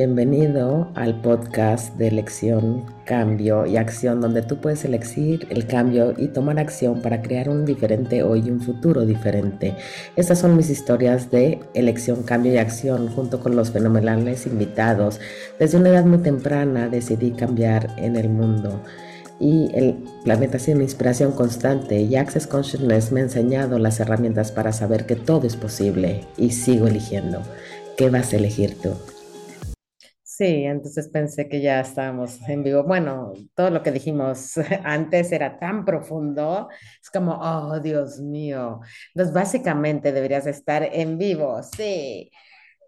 bienvenido 0.00 0.90
al 0.94 1.20
podcast 1.20 1.94
de 1.96 2.08
elección, 2.08 2.86
cambio 3.04 3.66
y 3.66 3.76
acción, 3.76 4.22
donde 4.22 4.40
tú 4.40 4.58
puedes 4.58 4.82
elegir 4.86 5.46
el 5.50 5.66
cambio 5.66 6.14
y 6.16 6.28
tomar 6.28 6.58
acción 6.58 7.02
para 7.02 7.20
crear 7.20 7.50
un 7.50 7.66
diferente 7.66 8.22
hoy 8.22 8.44
y 8.46 8.50
un 8.50 8.62
futuro 8.62 9.04
diferente. 9.04 9.76
Estas 10.16 10.38
son 10.38 10.56
mis 10.56 10.70
historias 10.70 11.30
de 11.30 11.60
elección, 11.74 12.22
cambio 12.22 12.54
y 12.54 12.56
acción, 12.56 13.08
junto 13.08 13.40
con 13.40 13.54
los 13.56 13.72
fenomenales 13.72 14.46
invitados. 14.46 15.20
Desde 15.58 15.76
una 15.76 15.90
edad 15.90 16.06
muy 16.06 16.20
temprana 16.20 16.88
decidí 16.88 17.32
cambiar 17.32 17.94
en 17.98 18.16
el 18.16 18.30
mundo 18.30 18.80
y 19.38 19.70
el 19.74 20.02
planeta 20.24 20.56
una 20.68 20.82
inspiración 20.82 21.32
constante 21.32 22.00
y 22.00 22.16
Access 22.16 22.46
Consciousness 22.46 23.12
me 23.12 23.20
ha 23.20 23.24
enseñado 23.24 23.78
las 23.78 24.00
herramientas 24.00 24.50
para 24.50 24.72
saber 24.72 25.04
que 25.04 25.16
todo 25.16 25.46
es 25.46 25.56
posible 25.56 26.24
y 26.38 26.52
sigo 26.52 26.86
eligiendo. 26.86 27.42
¿Qué 27.98 28.08
vas 28.08 28.32
a 28.32 28.36
elegir 28.36 28.80
tú? 28.80 28.94
Sí, 30.40 30.64
entonces 30.64 31.08
pensé 31.08 31.50
que 31.50 31.60
ya 31.60 31.80
estábamos 31.80 32.40
en 32.48 32.62
vivo. 32.64 32.82
Bueno, 32.84 33.34
todo 33.54 33.68
lo 33.68 33.82
que 33.82 33.92
dijimos 33.92 34.54
antes 34.84 35.32
era 35.32 35.58
tan 35.58 35.84
profundo, 35.84 36.70
es 37.02 37.10
como, 37.10 37.32
oh, 37.34 37.78
Dios 37.78 38.18
mío. 38.20 38.80
Entonces, 39.14 39.34
básicamente 39.34 40.12
deberías 40.12 40.46
estar 40.46 40.82
en 40.82 41.18
vivo, 41.18 41.62
sí, 41.62 42.30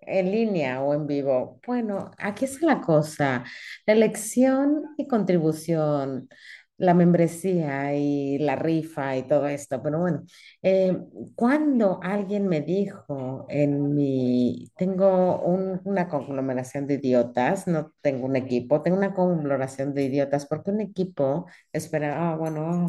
en 0.01 0.31
línea 0.33 0.83
o 0.83 0.95
en 0.95 1.07
vivo. 1.07 1.61
Bueno, 1.67 2.11
aquí 2.17 2.47
está 2.47 2.65
la 2.65 2.81
cosa, 2.81 3.45
la 3.87 3.93
elección 3.93 4.85
y 4.97 5.07
contribución 5.07 6.31
la 6.79 6.95
membresía 6.95 7.95
y 7.95 8.39
la 8.39 8.57
rifa 8.57 9.17
y 9.17 9.23
todo 9.29 9.47
esto, 9.47 9.81
pero 9.83 10.01
bueno, 10.01 10.25
eh, 10.63 10.97
cuando 11.37 12.01
alguien 12.03 12.49
me 12.49 12.61
dijo 12.61 13.47
en 13.49 13.95
mi, 13.95 14.71
tengo 14.77 15.41
un- 15.43 15.81
una 15.85 16.09
conglomeración 16.09 16.87
de 16.87 16.95
idiotas, 16.95 17.67
no 17.69 17.93
tengo 18.01 18.27
un 18.27 18.37
equipo, 18.37 18.83
tengo 18.83 18.97
una 18.97 19.15
conglomeración 19.15 19.95
de 19.95 20.05
idiotas, 20.05 20.47
porque 20.47 20.71
un 20.73 20.81
equipo, 20.81 21.47
espera, 21.73 22.33
ah, 22.33 22.37
bueno, 22.37 22.67
ah, 22.67 22.87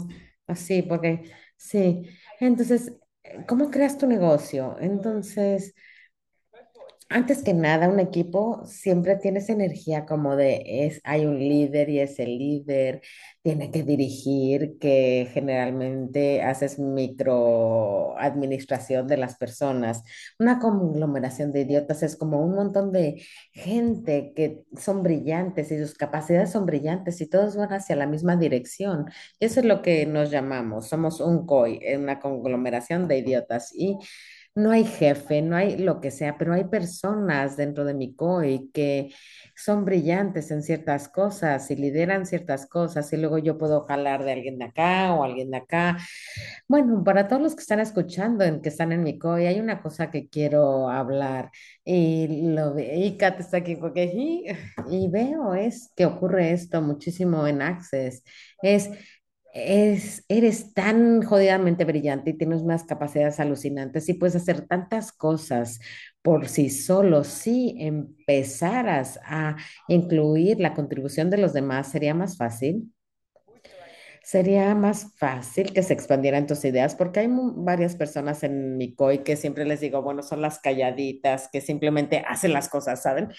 así, 0.48 0.82
porque 0.82 1.32
sí, 1.58 2.04
entonces, 2.40 2.94
¿cómo 3.48 3.70
creas 3.72 3.98
tu 3.98 4.08
negocio? 4.08 4.76
Entonces... 4.80 5.74
Antes 7.10 7.44
que 7.44 7.54
nada, 7.54 7.90
un 7.90 8.00
equipo 8.00 8.64
siempre 8.66 9.16
tiene 9.18 9.40
esa 9.40 9.54
energía 9.54 10.06
como 10.06 10.36
de 10.36 10.64
es, 10.66 11.00
hay 11.04 11.26
un 11.26 11.38
líder 11.38 11.90
y 11.90 12.00
ese 12.00 12.26
líder 12.26 13.02
tiene 13.44 13.72
que 13.72 13.84
dirigir, 13.84 14.78
que 14.80 15.28
generalmente 15.32 16.42
haces 16.42 16.80
micro 16.80 18.18
administración 18.18 19.08
de 19.08 19.18
las 19.18 19.36
personas. 19.36 20.04
Una 20.40 20.60
conglomeración 20.60 21.52
de 21.52 21.62
idiotas 21.62 22.04
es 22.04 22.16
como 22.16 22.42
un 22.44 22.56
montón 22.56 22.92
de 22.92 23.24
gente 23.52 24.34
que 24.36 24.64
son 24.78 25.04
brillantes 25.04 25.72
y 25.72 25.78
sus 25.80 25.94
capacidades 25.96 26.52
son 26.52 26.66
brillantes 26.66 27.22
y 27.22 27.28
todos 27.30 27.56
van 27.56 27.74
hacia 27.74 27.96
la 27.96 28.08
misma 28.08 28.38
dirección. 28.38 29.06
Y 29.40 29.46
eso 29.46 29.60
es 29.60 29.66
lo 29.66 29.82
que 29.82 30.06
nos 30.06 30.32
llamamos, 30.32 30.88
somos 30.90 31.20
un 31.20 31.46
COI, 31.46 31.96
una 31.96 32.20
conglomeración 32.20 33.08
de 33.08 33.20
idiotas. 33.20 33.72
Y 33.76 33.98
no 34.56 34.72
hay 34.72 34.86
jefe, 34.86 35.42
no 35.42 35.56
hay 35.56 35.78
lo 35.78 36.00
que 36.00 36.12
sea, 36.12 36.38
pero 36.38 36.54
hay 36.54 36.66
personas 36.66 37.58
dentro 37.58 37.86
de 37.86 37.94
mi 37.96 38.16
COI 38.16 38.70
que 38.74 39.12
son 39.56 39.84
brillantes 39.86 40.52
en 40.52 40.62
ciertas 40.64 41.10
cosas 41.10 41.70
y 41.72 41.76
lideran 41.76 42.26
ciertas 42.26 42.68
cosas 42.68 43.12
y 43.14 43.18
luego 43.18 43.40
yo 43.40 43.58
puedo 43.58 43.82
jalar 43.82 44.24
de 44.24 44.34
alguien 44.34 44.60
de 44.60 44.66
acá 44.66 45.14
o 45.14 45.24
alguien 45.24 45.50
de 45.52 45.58
acá. 45.58 45.98
Bueno, 46.68 47.04
para 47.04 47.28
todos 47.28 47.42
los 47.42 47.56
que 47.56 47.62
están 47.62 47.80
escuchando, 47.80 48.44
en 48.44 48.62
que 48.62 48.70
están 48.70 48.92
en 48.92 49.04
mi 49.04 49.18
COI, 49.20 49.48
hay 49.48 49.60
una 49.60 49.82
cosa 49.82 50.12
que 50.12 50.28
quiero 50.30 50.90
hablar 50.90 51.52
y 51.84 52.52
lo 52.54 52.78
y 52.80 53.18
Kat 53.18 53.40
está 53.40 53.58
aquí 53.58 53.76
porque 53.76 54.06
y, 54.14 54.46
y 54.90 55.10
veo 55.10 55.54
es 55.56 55.92
que 55.96 56.06
ocurre 56.06 56.52
esto 56.52 56.82
muchísimo 56.82 57.48
en 57.48 57.62
Access. 57.62 58.24
Es 58.62 58.90
es, 59.54 60.26
eres 60.30 60.74
tan 60.74 61.22
jodidamente 61.24 61.86
brillante 61.86 62.32
y 62.32 62.38
tienes 62.38 62.62
unas 62.62 62.84
capacidades 62.86 63.40
alucinantes 63.40 64.10
y 64.10 64.16
puedes 64.16 64.36
hacer 64.36 64.68
tantas 64.68 65.12
cosas 65.12 65.80
por 66.22 66.48
sí 66.50 66.70
solo. 66.70 67.24
Si 67.24 67.76
empezaras 67.80 69.20
a 69.26 69.58
incluir 69.88 70.60
la 70.60 70.74
contribución 70.74 71.30
de 71.30 71.38
los 71.38 71.54
demás, 71.54 71.92
sería 71.92 72.14
más 72.16 72.38
fácil. 72.38 72.92
Sería 74.24 74.74
más 74.74 75.14
fácil 75.18 75.74
que 75.74 75.84
se 75.84 75.94
expandieran 75.94 76.48
tus 76.48 76.64
ideas 76.64 76.96
porque 76.96 77.20
hay 77.22 77.28
varias 77.30 77.96
personas 77.96 78.44
en 78.44 78.78
mi 78.78 78.96
COI 78.96 79.20
que 79.24 79.36
siempre 79.36 79.66
les 79.66 79.82
digo, 79.82 80.02
bueno, 80.02 80.24
son 80.24 80.42
las 80.42 80.60
calladitas, 80.60 81.50
que 81.52 81.60
simplemente 81.62 82.24
hacen 82.28 82.54
las 82.54 82.70
cosas, 82.70 83.02
¿saben? 83.04 83.30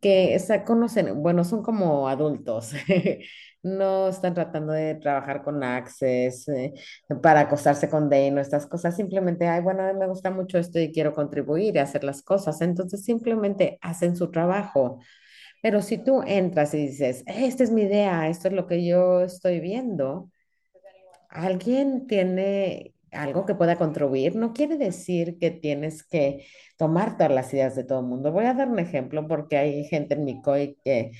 Que 0.00 0.34
esa- 0.34 0.64
conocen, 0.64 1.22
bueno, 1.22 1.44
son 1.44 1.62
como 1.62 2.08
adultos, 2.08 2.72
no 3.66 4.08
están 4.08 4.34
tratando 4.34 4.72
de 4.72 4.94
trabajar 4.94 5.42
con 5.42 5.62
Access 5.62 6.48
eh, 6.48 6.72
para 7.22 7.40
acostarse 7.40 7.90
con 7.90 8.08
Dane 8.08 8.34
o 8.34 8.40
estas 8.40 8.66
cosas, 8.66 8.96
simplemente, 8.96 9.48
ay, 9.48 9.60
bueno, 9.60 9.82
me 9.94 10.06
gusta 10.06 10.30
mucho 10.30 10.58
esto 10.58 10.78
y 10.78 10.92
quiero 10.92 11.12
contribuir 11.12 11.74
y 11.74 11.78
hacer 11.78 12.04
las 12.04 12.22
cosas, 12.22 12.60
entonces 12.60 13.04
simplemente 13.04 13.78
hacen 13.82 14.16
su 14.16 14.30
trabajo. 14.30 15.00
Pero 15.62 15.82
si 15.82 15.98
tú 15.98 16.22
entras 16.26 16.74
y 16.74 16.78
dices, 16.86 17.24
esta 17.26 17.64
es 17.64 17.70
mi 17.70 17.82
idea, 17.82 18.28
esto 18.28 18.48
es 18.48 18.54
lo 18.54 18.66
que 18.66 18.86
yo 18.86 19.22
estoy 19.22 19.60
viendo, 19.60 20.30
alguien 21.28 22.06
tiene 22.06 22.94
algo 23.12 23.46
que 23.46 23.54
pueda 23.54 23.76
contribuir, 23.76 24.36
no 24.36 24.52
quiere 24.52 24.76
decir 24.76 25.38
que 25.38 25.50
tienes 25.50 26.04
que 26.04 26.46
tomar 26.76 27.16
todas 27.16 27.32
las 27.32 27.52
ideas 27.54 27.74
de 27.74 27.84
todo 27.84 28.00
el 28.00 28.06
mundo. 28.06 28.32
Voy 28.32 28.44
a 28.44 28.54
dar 28.54 28.68
un 28.68 28.78
ejemplo 28.78 29.26
porque 29.26 29.56
hay 29.56 29.84
gente 29.84 30.14
en 30.14 30.24
mi 30.24 30.40
COI 30.42 30.76
que 30.84 31.12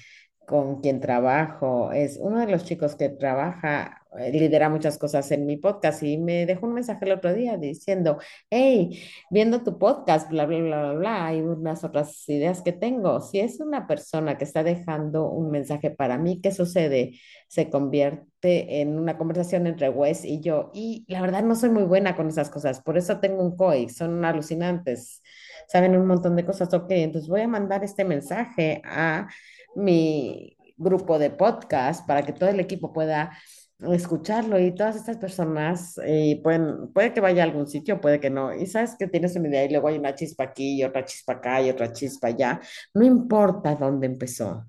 con 0.47 0.81
quien 0.81 1.01
trabajo, 1.01 1.93
es 1.93 2.19
uno 2.21 2.41
de 2.41 2.47
los 2.47 2.65
chicos 2.65 2.95
que 2.95 3.09
trabaja, 3.09 4.03
eh, 4.19 4.31
lidera 4.33 4.69
muchas 4.69 4.97
cosas 4.97 5.31
en 5.33 5.45
mi 5.45 5.57
podcast 5.57 6.03
y 6.03 6.19
me 6.19 6.47
dejó 6.47 6.67
un 6.67 6.75
mensaje 6.75 7.05
el 7.05 7.13
otro 7.13 7.35
día 7.35 7.57
diciendo, 7.57 8.19
hey, 8.49 9.03
viendo 9.31 9.63
tu 9.63 9.79
podcast, 9.79 10.31
bla, 10.31 10.47
bla, 10.47 10.59
bla, 10.59 10.83
bla, 10.83 10.93
bla, 10.93 11.27
hay 11.27 11.41
unas 11.41 11.85
otras 11.85 12.29
ideas 12.29 12.63
que 12.63 12.73
tengo. 12.73 13.21
Si 13.21 13.41
es 13.41 13.61
una 13.61 13.87
persona 13.87 14.39
que 14.39 14.45
está 14.45 14.63
dejando 14.63 15.29
un 15.29 15.51
mensaje 15.51 15.91
para 15.91 16.17
mí, 16.17 16.41
¿qué 16.41 16.53
sucede? 16.53 17.19
Se 17.49 17.69
convierte 17.69 18.81
en 18.81 18.99
una 18.99 19.19
conversación 19.19 19.67
entre 19.67 19.89
Wes 19.89 20.25
y 20.25 20.41
yo 20.41 20.71
y 20.73 21.05
la 21.09 21.21
verdad 21.21 21.43
no 21.43 21.57
soy 21.57 21.71
muy 21.71 21.83
buena 21.83 22.15
con 22.17 22.29
esas 22.29 22.51
cosas, 22.51 22.81
por 22.81 22.97
eso 22.97 23.19
tengo 23.19 23.43
un 23.43 23.57
COI, 23.57 23.89
son 23.89 24.25
alucinantes, 24.25 25.23
saben 25.67 25.97
un 25.97 26.07
montón 26.07 26.37
de 26.37 26.45
cosas, 26.45 26.73
ok, 26.73 26.91
entonces 26.91 27.29
voy 27.29 27.41
a 27.41 27.49
mandar 27.49 27.83
este 27.83 28.05
mensaje 28.05 28.81
a 28.85 29.29
mi 29.77 30.57
grupo 30.77 31.19
de 31.19 31.31
podcast 31.31 32.07
para 32.07 32.23
que 32.23 32.33
todo 32.33 32.49
el 32.49 32.61
equipo 32.61 32.93
pueda 32.93 33.33
escucharlo 33.79 34.59
y 34.59 34.75
todas 34.75 34.97
estas 34.97 35.19
personas 35.19 35.99
eh, 36.05 36.41
pueden, 36.43 36.93
puede 36.93 37.13
que 37.13 37.21
vaya 37.21 37.43
a 37.43 37.47
algún 37.47 37.67
sitio, 37.67 38.01
puede 38.01 38.21
que 38.21 38.31
no. 38.31 38.55
Y 38.55 38.67
sabes 38.67 38.97
que 38.99 39.07
tienes 39.07 39.37
una 39.37 39.49
idea 39.49 39.65
y 39.65 39.71
luego 39.71 39.89
hay 39.89 39.99
una 39.99 40.15
chispa 40.15 40.45
aquí 40.45 40.81
y 40.81 40.85
otra 40.85 41.05
chispa 41.05 41.35
acá 41.35 41.61
y 41.63 41.71
otra 41.71 41.93
chispa 41.93 42.29
allá. 42.29 42.61
No 42.95 43.05
importa 43.05 43.75
dónde 43.75 44.07
empezó, 44.07 44.67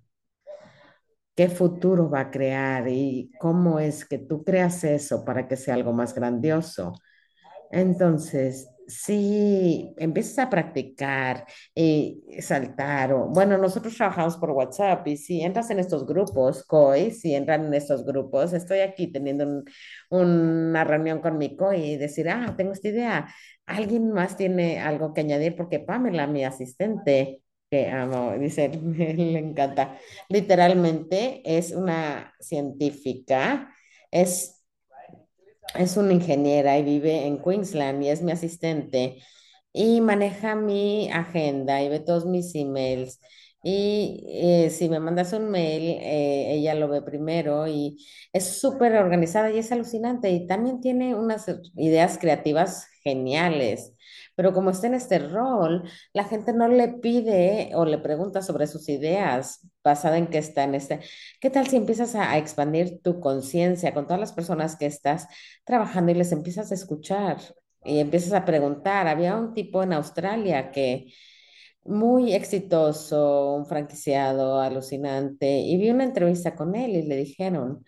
qué 1.36 1.50
futuro 1.50 2.10
va 2.10 2.22
a 2.22 2.32
crear 2.32 2.88
y 2.90 3.32
cómo 3.40 3.80
es 3.80 4.06
que 4.06 4.18
tú 4.18 4.44
creas 4.44 4.84
eso 4.84 5.24
para 5.24 5.48
que 5.48 5.56
sea 5.56 5.76
algo 5.76 5.94
más 5.94 6.14
grandioso. 6.14 6.94
Entonces, 7.72 8.70
si 8.88 9.94
empiezas 9.98 10.40
a 10.40 10.50
practicar 10.50 11.46
y 11.76 12.24
saltar, 12.42 13.14
o 13.14 13.28
bueno, 13.28 13.58
nosotros 13.58 13.96
trabajamos 13.96 14.38
por 14.38 14.52
WhatsApp 14.52 15.06
y 15.08 15.18
si 15.18 15.42
entras 15.42 15.70
en 15.72 15.80
estos 15.80 16.06
grupos, 16.08 16.64
COI, 16.68 17.12
si 17.12 17.36
entran 17.36 17.66
en 17.66 17.74
estos 17.74 18.06
grupos, 18.06 18.54
estoy 18.54 18.80
aquí 18.80 19.08
teniendo 19.12 19.46
un- 19.46 19.66
una 20.10 20.84
reunión 20.84 21.20
con 21.20 21.38
mi 21.38 21.56
COI 21.56 21.94
y 21.94 21.98
decir, 21.98 22.30
ah, 22.30 22.54
tengo 22.58 22.72
esta 22.74 22.88
idea. 22.90 23.28
¿Alguien 23.66 24.12
más 24.14 24.38
tiene 24.38 24.80
algo 24.80 25.14
que 25.14 25.22
añadir? 25.22 25.56
Porque 25.56 25.80
Pamela, 25.80 26.28
mi 26.28 26.44
asistente, 26.46 27.42
que 27.70 27.90
amo, 27.90 28.34
dice, 28.40 28.70
le 28.72 29.40
encanta, 29.40 29.98
literalmente 30.30 31.42
es 31.46 31.72
una 31.72 32.34
científica. 32.40 33.74
Es 34.12 34.57
es 35.76 35.98
una 35.98 36.14
ingeniera 36.14 36.78
y 36.78 36.84
vive 36.84 37.26
en 37.28 37.42
Queensland 37.42 38.04
y 38.04 38.10
es 38.10 38.22
mi 38.22 38.32
asistente 38.32 39.22
y 39.74 40.02
maneja 40.02 40.56
mi 40.56 41.10
agenda 41.12 41.82
y 41.84 41.90
ve 41.90 42.00
todos 42.00 42.26
mis 42.26 42.56
emails. 42.56 43.20
Y 43.64 44.24
eh, 44.30 44.70
si 44.70 44.88
me 44.90 45.00
mandas 45.00 45.34
un 45.34 45.50
mail, 45.50 45.84
eh, 46.02 46.54
ella 46.56 46.76
lo 46.76 46.88
ve 46.88 47.02
primero 47.02 47.68
y 47.68 47.98
es 48.34 48.60
súper 48.62 48.96
organizada 48.96 49.52
y 49.52 49.58
es 49.60 49.72
alucinante 49.72 50.32
y 50.32 50.48
también 50.48 50.80
tiene 50.82 51.16
unas 51.16 51.46
ideas 51.76 52.18
creativas 52.20 52.88
geniales. 53.04 53.94
Pero 54.38 54.54
como 54.54 54.70
está 54.70 54.88
en 54.88 54.94
este 54.96 55.20
rol, 55.20 55.84
la 56.14 56.24
gente 56.24 56.54
no 56.54 56.70
le 56.70 56.88
pide 56.90 57.72
o 57.76 57.86
le 57.86 57.98
pregunta 57.98 58.42
sobre 58.42 58.68
sus 58.68 58.88
ideas 58.90 59.68
basada 59.84 60.18
en 60.18 60.28
que 60.28 60.38
está 60.38 60.64
en 60.64 60.76
este. 60.76 61.02
¿Qué 61.42 61.50
tal 61.50 61.68
si 61.68 61.76
empiezas 61.76 62.16
a, 62.16 62.32
a 62.32 62.38
expandir 62.38 63.02
tu 63.02 63.20
conciencia 63.20 63.94
con 63.94 64.08
todas 64.08 64.22
las 64.22 64.34
personas 64.34 64.78
que 64.78 64.86
estás? 64.86 65.28
trabajando 65.66 66.12
y 66.12 66.16
les 66.16 66.32
empiezas 66.32 66.72
a 66.72 66.76
escuchar 66.76 67.38
y 67.84 68.00
empiezas 68.00 68.34
a 68.34 68.46
preguntar. 68.46 69.08
Había 69.08 69.36
un 69.36 69.54
tipo 69.54 69.84
en 69.84 69.94
Australia 69.94 70.72
que 70.72 71.14
muy 71.86 72.34
exitoso, 72.34 73.56
un 73.56 73.66
franquiciado 73.66 74.60
alucinante, 74.62 75.60
y 75.60 75.78
vi 75.78 75.90
una 75.90 76.04
entrevista 76.04 76.56
con 76.56 76.76
él 76.76 76.92
y 76.98 77.04
le 77.04 77.18
dijeron, 77.18 77.86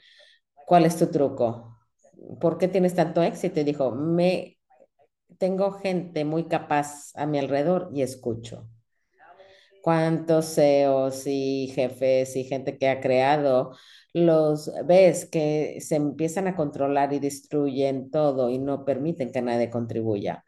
¿cuál 0.68 0.86
es 0.86 0.98
tu 0.98 1.08
truco? 1.08 1.80
¿Por 2.42 2.58
qué 2.58 2.68
tienes 2.70 2.96
tanto 2.96 3.24
éxito? 3.24 3.60
Y 3.62 3.64
dijo, 3.66 3.92
me 3.92 4.59
tengo 5.40 5.72
gente 5.72 6.26
muy 6.26 6.48
capaz 6.48 7.12
a 7.16 7.26
mi 7.26 7.40
alrededor 7.40 7.90
y 7.94 8.04
escucho. 8.04 8.70
¿Cuántos 9.82 10.54
CEOs 10.56 11.24
y 11.26 11.72
jefes 11.74 12.36
y 12.36 12.44
gente 12.44 12.78
que 12.78 12.90
ha 12.90 13.00
creado 13.00 13.72
los 14.14 14.72
ves 14.86 15.26
que 15.26 15.80
se 15.80 15.96
empiezan 15.96 16.48
a 16.48 16.56
controlar 16.56 17.14
y 17.14 17.20
destruyen 17.20 18.12
todo 18.12 18.50
y 18.50 18.60
no 18.60 18.84
permiten 18.86 19.32
que 19.32 19.42
nadie 19.42 19.70
contribuya? 19.70 20.44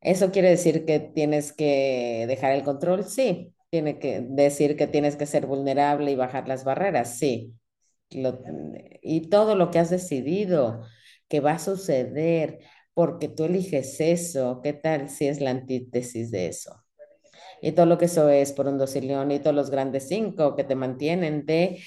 ¿Eso 0.00 0.30
quiere 0.30 0.50
decir 0.50 0.86
que 0.86 1.00
tienes 1.00 1.52
que 1.52 2.24
dejar 2.28 2.52
el 2.52 2.62
control? 2.62 3.04
Sí. 3.04 3.52
¿Tiene 3.70 3.98
que 3.98 4.20
decir 4.20 4.76
que 4.76 4.86
tienes 4.86 5.16
que 5.16 5.26
ser 5.26 5.46
vulnerable 5.46 6.10
y 6.12 6.16
bajar 6.16 6.48
las 6.48 6.64
barreras? 6.64 7.18
Sí. 7.18 7.52
Y 8.10 9.28
todo 9.28 9.56
lo 9.56 9.70
que 9.70 9.78
has 9.80 9.90
decidido 9.90 10.82
que 11.28 11.40
va 11.40 11.52
a 11.52 11.58
suceder 11.58 12.60
porque 13.00 13.28
tú 13.28 13.44
eliges 13.44 13.98
eso, 13.98 14.60
¿qué 14.62 14.74
tal 14.74 15.08
si 15.08 15.26
es 15.26 15.40
la 15.40 15.52
antítesis 15.52 16.30
de 16.30 16.48
eso? 16.48 16.84
Y 17.62 17.72
todo 17.72 17.86
lo 17.86 17.96
que 17.96 18.04
eso 18.04 18.28
es 18.28 18.52
por 18.52 18.66
un 18.66 18.76
docilión 18.76 19.30
y 19.30 19.38
todos 19.38 19.56
los 19.56 19.70
grandes 19.70 20.06
cinco 20.06 20.54
que 20.54 20.64
te 20.64 20.74
mantienen 20.74 21.46
de 21.46 21.78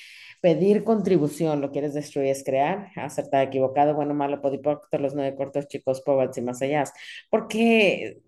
pedir 0.41 0.83
contribución, 0.83 1.61
lo 1.61 1.69
quieres 1.69 1.93
destruir 1.93 2.29
es 2.29 2.43
crear, 2.43 2.87
acertado, 2.95 3.43
equivocado, 3.43 3.93
bueno, 3.93 4.15
malo, 4.15 4.41
podipocto, 4.41 4.97
los 4.97 5.13
nueve 5.13 5.35
cortos, 5.37 5.67
chicos, 5.67 6.01
pobres 6.01 6.35
y 6.39 6.41
más 6.41 6.63
allá. 6.63 6.83
Porque 7.29 8.23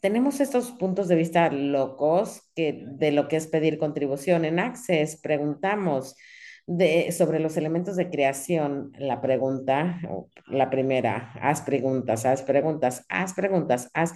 tenemos 0.00 0.38
estos 0.38 0.70
puntos 0.70 1.08
de 1.08 1.16
vista 1.16 1.50
locos 1.50 2.42
que, 2.54 2.84
de 2.86 3.10
lo 3.10 3.26
que 3.26 3.34
es 3.34 3.48
pedir 3.48 3.78
contribución. 3.78 4.44
En 4.44 4.60
Access 4.60 5.16
preguntamos 5.20 6.14
de, 6.68 7.10
sobre 7.12 7.40
los 7.40 7.56
elementos 7.56 7.96
de 7.96 8.10
creación. 8.10 8.92
La 8.98 9.20
pregunta, 9.20 10.00
la 10.46 10.70
primera, 10.70 11.32
haz 11.40 11.62
preguntas, 11.62 12.26
haz 12.26 12.42
preguntas, 12.42 13.04
haz 13.08 13.34
preguntas, 13.34 13.90
haz 13.94 14.12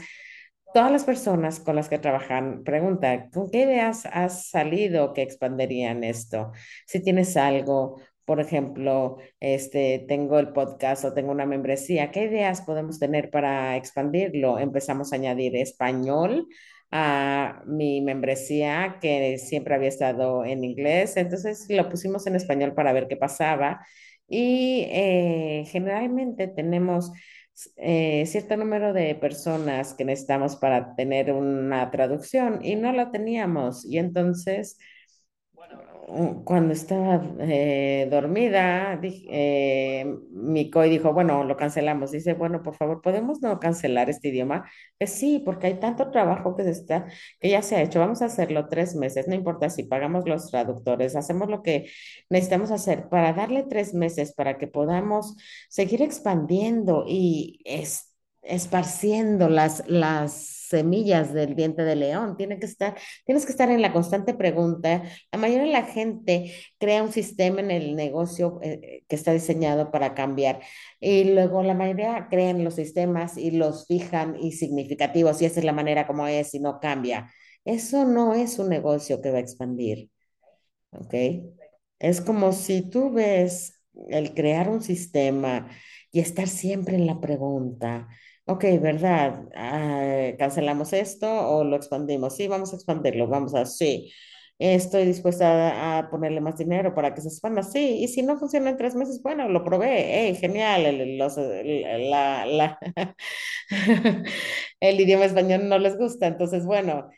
Todas 0.75 0.91
las 0.91 1.05
personas 1.05 1.61
con 1.61 1.77
las 1.77 1.91
que 1.91 1.99
trabajan 1.99 2.65
preguntan, 2.65 3.29
¿con 3.31 3.51
qué 3.51 3.65
ideas 3.65 4.07
has 4.11 4.49
salido 4.49 5.13
que 5.13 5.21
expanderían 5.21 6.03
esto? 6.03 6.53
Si 6.87 7.03
tienes 7.03 7.37
algo, 7.37 8.01
por 8.25 8.41
ejemplo, 8.41 9.19
este, 9.39 10.07
tengo 10.09 10.39
el 10.39 10.55
podcast 10.55 11.05
o 11.05 11.13
tengo 11.13 11.31
una 11.31 11.45
membresía, 11.45 12.11
¿qué 12.11 12.25
ideas 12.25 12.63
podemos 12.63 12.99
tener 12.99 13.31
para 13.31 13.77
expandirlo? 13.77 14.59
Empezamos 14.59 15.13
a 15.13 15.17
añadir 15.17 15.57
español 15.57 16.47
a 16.93 17.63
mi 17.67 18.01
membresía 18.03 18.99
que 19.01 19.39
siempre 19.39 19.75
había 19.75 19.89
estado 19.89 20.45
en 20.45 20.65
inglés, 20.65 21.17
entonces 21.17 21.67
lo 21.71 21.89
pusimos 21.89 22.27
en 22.27 22.37
español 22.37 22.75
para 22.75 22.93
ver 22.93 23.09
qué 23.09 23.17
pasaba 23.17 23.81
y 24.29 24.87
eh, 24.91 25.65
generalmente 25.69 26.49
tenemos 26.49 27.13
eh, 27.77 28.25
cierto 28.27 28.57
número 28.57 28.93
de 28.93 29.15
personas 29.15 29.95
que 29.95 30.05
necesitamos 30.05 30.57
para 30.57 30.95
tener 30.97 31.33
una 31.33 31.91
traducción 31.91 32.65
y 32.65 32.77
no 32.77 32.93
la 32.93 33.11
teníamos. 33.11 33.85
Y 33.85 33.99
entonces, 33.99 34.79
cuando 36.45 36.73
estaba 36.75 37.23
eh, 37.41 38.09
dormida, 38.11 38.97
dije, 38.97 39.27
eh, 39.31 40.05
mi 40.31 40.71
COI 40.71 40.91
dijo, 40.91 41.13
bueno, 41.13 41.45
lo 41.45 41.57
cancelamos. 41.57 42.11
Dice, 42.13 42.35
bueno, 42.35 42.63
por 42.63 42.75
favor, 42.77 43.01
¿podemos 43.03 43.41
no 43.43 43.59
cancelar 43.61 44.11
este 44.11 44.29
idioma? 44.29 44.71
Pues 44.99 45.13
sí, 45.13 45.43
porque 45.45 45.69
hay 45.69 45.75
tanto 45.81 46.11
trabajo 46.11 46.55
que 46.57 46.65
se 46.65 46.71
está, 46.71 47.07
que 47.41 47.51
ya 47.51 47.63
se 47.63 47.77
ha 47.77 47.83
hecho. 47.83 48.01
Vamos 48.01 48.23
a 48.23 48.27
hacerlo 48.27 48.69
tres 48.69 48.95
meses, 48.95 49.29
no 49.29 49.35
importa 49.35 49.71
si 49.71 49.85
pagamos 49.85 50.29
los 50.29 50.51
traductores, 50.51 51.17
hacemos 51.17 51.49
lo 51.49 51.63
que 51.63 51.91
necesitamos 52.31 52.71
hacer 52.71 53.09
para 53.09 53.33
darle 53.33 53.65
tres 53.65 53.95
meses 53.95 54.33
para 54.35 54.59
que 54.59 54.67
podamos 54.69 55.37
seguir 55.69 56.03
expandiendo 56.03 57.05
y 57.07 57.61
es- 57.65 58.15
esparciendo 58.43 59.49
las, 59.49 59.85
las 59.89 60.62
semillas 60.73 61.33
del 61.33 61.55
diente 61.55 61.85
de 61.85 61.95
león. 61.97 62.37
Tiene 62.37 62.59
que 62.59 62.67
estar, 62.67 62.97
tienes 63.25 63.47
que 63.47 63.53
estar 63.53 63.71
en 63.71 63.81
la 63.81 63.93
constante 63.93 64.35
pregunta. 64.35 65.05
La 65.31 65.39
mayoría 65.39 65.67
de 65.67 65.73
la 65.73 65.85
gente 65.85 66.53
crea 66.79 67.05
un 67.05 67.13
sistema 67.13 67.61
en 67.61 67.71
el 67.71 67.95
negocio 67.97 68.59
eh, 68.63 69.05
que 69.09 69.17
está 69.17 69.33
diseñado 69.33 69.93
para 69.93 70.15
cambiar 70.15 70.61
y 71.01 71.25
luego 71.25 71.63
la 71.63 71.75
mayoría 71.75 72.27
crean 72.31 72.65
los 72.65 72.75
sistemas 72.75 73.39
y 73.39 73.53
los 73.53 73.87
fijan 73.87 74.37
y 74.41 74.53
significativos 74.53 75.41
y 75.41 75.47
esa 75.47 75.61
es 75.61 75.65
la 75.65 75.73
manera 75.73 76.07
como 76.07 76.27
es 76.27 76.55
y 76.55 76.61
no 76.61 76.81
cambia. 76.81 77.31
Eso 77.65 78.05
no 78.05 78.35
es 78.35 78.59
un 78.59 78.69
negocio 78.69 79.23
que 79.23 79.31
va 79.31 79.39
a 79.39 79.41
expandir. 79.41 80.11
¿ok? 80.93 81.15
Es 81.99 82.21
como 82.21 82.53
si 82.53 82.83
tú 82.83 83.13
ves 83.13 83.81
el 84.09 84.35
crear 84.35 84.69
un 84.69 84.83
sistema 84.83 85.69
y 86.11 86.21
estar 86.21 86.49
siempre 86.49 86.97
en 86.97 87.07
la 87.07 87.21
pregunta, 87.21 88.09
ok, 88.47 88.65
¿verdad? 88.81 89.49
Ah, 89.55 90.31
¿cancelamos 90.39 90.93
esto 90.93 91.27
o 91.31 91.65
lo 91.65 91.77
expandimos? 91.77 92.37
Sí, 92.37 92.49
vamos 92.49 92.73
a 92.73 92.77
expandirlo, 92.77 93.29
vamos 93.29 93.55
a, 93.55 93.67
sí. 93.67 94.13
Estoy 94.59 95.05
dispuesta 95.07 95.99
a, 95.99 96.11
ponerle 96.11 96.41
más 96.41 96.57
dinero 96.57 96.95
para 96.95 97.15
que 97.15 97.21
se 97.21 97.29
expanda, 97.29 97.63
sí. 97.65 97.99
Y 98.03 98.09
si 98.09 98.23
no 98.23 98.39
funciona 98.39 98.71
en 98.71 98.77
tres 98.77 98.95
meses, 98.95 99.21
bueno, 99.23 99.49
lo 99.49 99.65
probé, 99.65 100.29
hey, 100.29 100.37
genial, 100.37 100.87
el, 100.87 101.19
los- 101.19 101.37
la, 101.37 102.47
la- 102.47 102.79
el 104.81 105.01
idioma 105.01 105.25
español 105.25 105.69
no 105.69 105.79
les 105.79 105.97
gusta, 105.99 106.27
entonces, 106.27 106.65
bueno. 106.67 107.11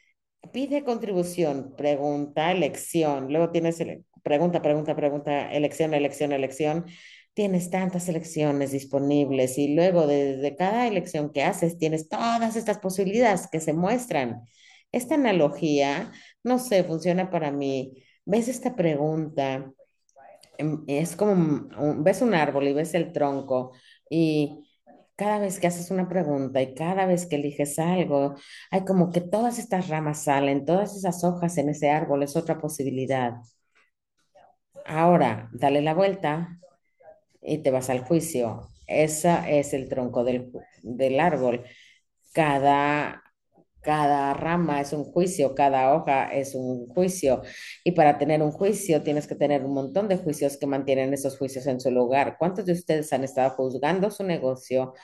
Pide 0.53 0.85
contribución, 0.85 1.75
pregunta, 1.77 2.53
elección. 2.53 3.29
Luego 3.32 3.50
tienes 3.50 3.82
pregunta, 4.23 4.62
pregunta, 4.62 4.94
pregunta, 4.94 5.53
elección, 5.53 5.94
elección, 5.94 6.32
elección. 6.32 6.87
Tienes 7.34 7.70
tantas 7.70 8.08
elecciones 8.08 8.72
disponibles 8.72 9.58
y 9.58 9.75
luego 9.75 10.06
desde 10.06 10.56
cada 10.56 10.86
elección 10.86 11.32
que 11.32 11.42
haces 11.42 11.78
tienes 11.78 12.08
todas 12.08 12.56
estas 12.56 12.78
posibilidades 12.78 13.48
que 13.50 13.60
se 13.60 13.72
muestran. 13.72 14.42
Esta 14.92 15.16
analogía, 15.16 16.12
no 16.44 16.58
sé, 16.60 16.84
funciona 16.84 17.31
para 17.31 17.50
mí. 17.50 17.94
¿Ves 18.25 18.48
esta 18.48 18.76
pregunta? 18.76 19.72
em, 20.58 20.84
Es 20.88 21.16
como, 21.16 21.69
ves 22.02 22.22
un 22.22 22.34
árbol 22.34 22.69
y 22.69 22.72
ves 22.75 22.94
el 22.94 23.12
tronco 23.12 23.72
y 24.10 24.64
cada 25.16 25.38
vez 25.38 25.60
que 25.60 25.66
haces 25.69 25.90
una 25.90 26.08
pregunta 26.08 26.62
y 26.62 26.75
cada 26.75 27.06
vez 27.06 27.26
que 27.26 27.36
eliges 27.36 27.78
algo, 27.78 28.34
hay 28.70 28.84
como 28.84 29.10
que 29.12 29.20
todas 29.20 29.58
estas 29.58 29.88
ramas 29.88 30.24
salen, 30.24 30.64
todas 30.67 30.96
esas 30.96 31.24
hojas 31.24 31.56
en 31.58 31.70
ese 31.70 31.91
árbol, 31.91 32.22
es 32.22 32.36
otra 32.36 32.58
posibilidad. 32.60 33.34
Ahora, 34.86 35.50
dale 35.53 35.82
la 35.82 35.94
vuelta 35.94 36.58
y 37.44 37.58
te 37.58 37.70
vas 37.70 37.91
al 37.91 38.01
juicio. 38.01 38.69
Ese 38.86 39.36
es 39.48 39.72
el 39.74 39.89
tronco 39.89 40.24
del, 40.24 40.53
del 40.82 41.20
árbol. 41.20 41.65
Cada, 42.32 43.22
cada 43.81 44.34
rama 44.34 44.81
es 44.81 44.93
un 44.93 45.05
juicio, 45.05 45.55
cada 45.55 45.94
hoja 45.94 46.32
es 46.32 46.55
un 46.55 46.89
juicio. 46.89 47.43
Y 47.84 47.93
para 47.93 48.19
tener 48.19 48.43
un 48.43 48.53
juicio 48.53 49.03
tienes 49.03 49.27
que 49.27 49.34
tener 49.36 49.65
un 49.65 49.74
montón 49.74 50.08
de 50.08 50.17
juicios 50.17 50.56
que 50.56 50.67
mantienen 50.67 51.15
esos 51.15 51.39
juicios 51.39 51.67
en 51.67 51.81
su 51.81 51.91
lugar. 51.91 52.36
¿Cuántos 52.39 52.67
de 52.67 52.72
ustedes 52.72 53.13
han 53.13 53.24
estado 53.24 53.51
juzgando 53.51 54.10
su 54.10 54.24
negocio? 54.24 54.94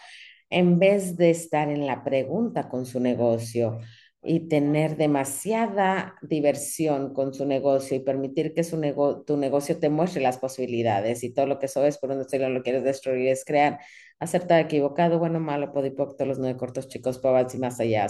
en 0.51 0.79
vez 0.79 1.17
de 1.17 1.31
estar 1.31 1.71
en 1.71 1.87
la 1.87 2.03
pregunta 2.05 2.69
con 2.69 2.85
su 2.85 3.01
negocio 3.01 3.79
y 4.23 4.49
tener 4.49 4.97
demasiada 4.97 6.17
diversión 6.23 7.15
con 7.15 7.33
su 7.35 7.47
negocio 7.47 7.97
y 7.97 8.01
permitir 8.01 8.53
que 8.55 8.65
su 8.65 8.77
nego- 8.79 9.23
tu 9.25 9.37
negocio 9.39 9.79
te 9.79 9.89
muestre 9.89 10.23
las 10.23 10.39
posibilidades 10.39 11.25
y 11.25 11.33
todo 11.33 11.47
lo 11.47 11.59
que 11.59 11.67
eso 11.67 11.85
es, 11.87 11.99
por 11.99 12.11
donde 12.11 12.25
estoy, 12.25 12.39
lo 12.41 12.63
quieres 12.63 12.85
destruir, 12.85 13.29
es 13.29 13.45
crear, 13.45 13.79
acertado, 14.19 14.61
equivocado, 14.61 15.19
bueno, 15.19 15.41
malo, 15.41 15.73
podipocto, 15.73 16.27
los 16.27 16.39
nueve 16.39 16.59
cortos, 16.59 16.89
chicos, 16.89 17.19
pobres 17.19 17.55
y 17.55 17.59
más 17.59 17.81
allá. 17.81 18.09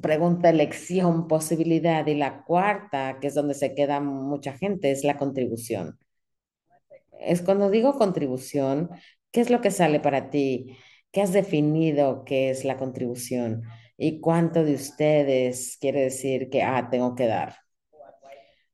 Pregunta, 0.00 0.50
elección, 0.50 1.26
posibilidad. 1.26 2.06
Y 2.06 2.14
la 2.14 2.44
cuarta, 2.44 3.18
que 3.20 3.26
es 3.26 3.34
donde 3.34 3.54
se 3.54 3.74
queda 3.74 3.98
mucha 3.98 4.52
gente, 4.56 4.92
es 4.92 5.02
la 5.02 5.16
contribución. 5.16 5.98
Es 7.20 7.42
cuando 7.42 7.70
digo 7.70 7.94
contribución, 7.98 8.90
¿qué 9.32 9.40
es 9.40 9.50
lo 9.50 9.60
que 9.60 9.70
sale 9.70 10.00
para 10.00 10.30
ti? 10.30 10.76
¿Qué 11.12 11.22
has 11.22 11.32
definido 11.32 12.24
que 12.24 12.50
es 12.50 12.64
la 12.64 12.76
contribución? 12.76 13.62
¿Y 13.96 14.20
cuánto 14.20 14.64
de 14.64 14.74
ustedes 14.74 15.76
quiere 15.80 16.02
decir 16.02 16.50
que, 16.50 16.62
ah, 16.62 16.88
tengo 16.90 17.14
que 17.14 17.26
dar? 17.26 17.56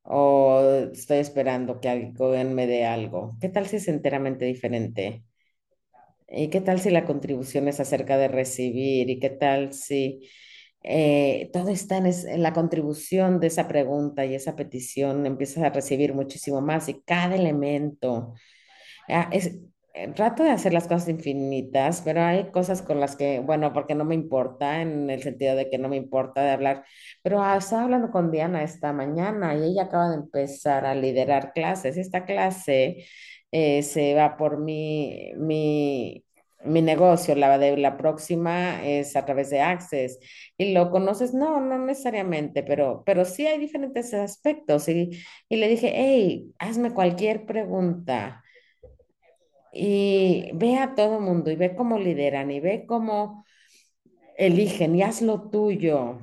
O 0.03 0.61
estoy 0.93 1.19
esperando 1.19 1.81
que 1.81 1.89
alguien 1.89 2.55
me 2.55 2.67
dé 2.67 2.85
algo. 2.87 3.37
¿Qué 3.41 3.49
tal 3.49 3.67
si 3.67 3.77
es 3.77 3.89
enteramente 3.89 4.45
diferente? 4.45 5.25
¿Y 6.29 6.49
qué 6.49 6.61
tal 6.61 6.81
si 6.81 6.91
la 6.91 7.05
contribución 7.05 7.69
es 7.69 7.81
acerca 7.81 8.17
de 8.17 8.29
recibir? 8.29 9.11
¿Y 9.11 9.19
qué 9.19 9.31
tal 9.31 9.73
si 9.73 10.29
eh, 10.83 11.51
todo 11.53 11.71
está 11.71 11.99
en, 11.99 12.43
la 12.43 12.53
contribución 12.53 13.41
de 13.41 13.49
esa 13.49 13.69
pregunta 13.69 14.25
y 14.25 14.35
esa 14.35 14.57
petición? 14.57 15.27
Empiezas 15.27 15.65
a 15.65 15.71
recibir 15.71 16.15
muchísimo 16.15 16.61
más 16.61 16.89
y 16.89 17.03
cada 17.03 17.35
elemento. 17.35 18.35
Ah, 19.09 19.29
es, 19.33 19.59
trato 20.15 20.43
de 20.43 20.51
hacer 20.51 20.73
las 20.73 20.87
cosas 20.89 21.09
infinitas, 21.09 22.03
pero 22.05 22.23
hay 22.23 22.51
cosas 22.51 22.83
con 22.83 23.01
las 23.01 23.17
que, 23.17 23.41
bueno, 23.41 23.73
porque 23.73 23.95
no 23.95 24.05
me 24.05 24.15
importa, 24.15 24.81
en 24.83 25.11
el 25.11 25.23
sentido 25.23 25.57
de 25.57 25.69
que 25.71 25.79
no 25.79 25.89
me 25.89 25.97
importa 25.97 26.43
de 26.43 26.51
hablar, 26.51 26.85
pero 27.23 27.43
ah, 27.43 27.57
estaba 27.57 27.85
hablando 27.85 28.11
con 28.11 28.31
Diana 28.31 28.63
esta 28.63 28.93
mañana 28.93 29.55
y 29.57 29.65
ella 29.65 29.85
acaba 29.85 30.11
de 30.11 30.17
empezar 30.17 30.87
a 30.87 30.95
liderar 30.95 31.53
clases. 31.53 31.97
Esta 31.97 32.25
clase 32.25 33.07
eh, 33.53 33.83
se 33.83 34.15
va 34.15 34.37
por 34.37 34.59
mi, 34.59 35.33
mi, 35.37 36.25
mi 36.65 36.83
negocio, 36.83 37.35
la 37.35 37.59
de 37.59 37.77
la 37.77 37.97
próxima 37.97 38.85
es 38.85 39.17
a 39.17 39.25
través 39.25 39.51
de 39.51 39.61
Access. 39.61 40.19
¿Y 40.57 40.73
lo 40.73 40.91
conoces? 40.91 41.35
No, 41.35 41.61
no 41.61 41.79
necesariamente, 41.79 42.63
pero, 42.63 43.03
pero 43.05 43.25
sí 43.25 43.47
hay 43.47 43.59
diferentes 43.59 44.15
aspectos. 44.15 44.89
Y, 44.89 45.11
y 45.49 45.57
le 45.57 45.69
dije, 45.69 45.93
hey, 45.95 46.53
hazme 46.59 46.93
cualquier 46.93 47.47
pregunta 47.47 48.43
y 49.73 50.51
ve 50.55 50.79
a 50.79 50.95
todo 50.95 51.21
mundo 51.21 51.51
y 51.51 51.57
ve 51.57 51.75
cómo 51.77 51.99
lideran 51.99 52.51
y 52.51 52.61
ve 52.61 52.85
cómo 52.87 53.45
eligen 54.37 54.97
y 54.97 55.03
haz 55.03 55.23
lo 55.23 55.51
tuyo. 55.51 56.19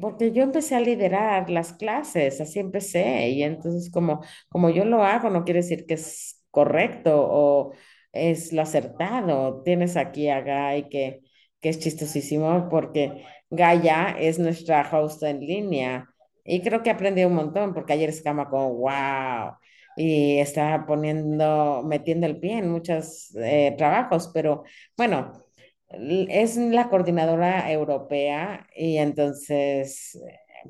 Porque 0.00 0.32
yo 0.32 0.42
empecé 0.42 0.76
a 0.76 0.80
liderar 0.80 1.50
las 1.50 1.72
clases, 1.72 2.40
así 2.40 2.58
empecé, 2.60 3.30
y 3.30 3.42
entonces 3.42 3.90
como, 3.90 4.22
como 4.48 4.70
yo 4.70 4.84
lo 4.84 5.02
hago, 5.02 5.30
no 5.30 5.44
quiere 5.44 5.60
decir 5.60 5.86
que 5.86 5.94
es 5.94 6.44
correcto 6.50 7.12
o 7.16 7.72
es 8.12 8.52
lo 8.52 8.62
acertado. 8.62 9.62
Tienes 9.62 9.96
aquí 9.96 10.28
a 10.28 10.40
Guy 10.42 10.88
que, 10.90 11.20
que 11.60 11.68
es 11.70 11.78
chistosísimo 11.78 12.68
porque 12.70 13.24
Gaia 13.50 14.16
es 14.18 14.38
nuestra 14.38 14.88
host 14.92 15.22
en 15.22 15.40
línea 15.40 16.06
y 16.44 16.62
creo 16.62 16.82
que 16.82 16.90
aprendí 16.90 17.24
un 17.24 17.34
montón 17.34 17.74
porque 17.74 17.92
ayer 17.94 18.08
estaba 18.10 18.48
como, 18.50 18.74
wow, 18.74 19.52
y 19.98 20.38
está 20.38 20.86
poniendo, 20.86 21.82
metiendo 21.84 22.26
el 22.26 22.38
pie 22.38 22.58
en 22.58 22.70
muchos 22.70 23.34
eh, 23.36 23.74
trabajos, 23.76 24.30
pero 24.32 24.64
bueno 24.96 25.48
es 25.90 26.56
la 26.56 26.88
coordinadora 26.88 27.70
europea 27.72 28.66
y 28.76 28.98
entonces, 28.98 30.20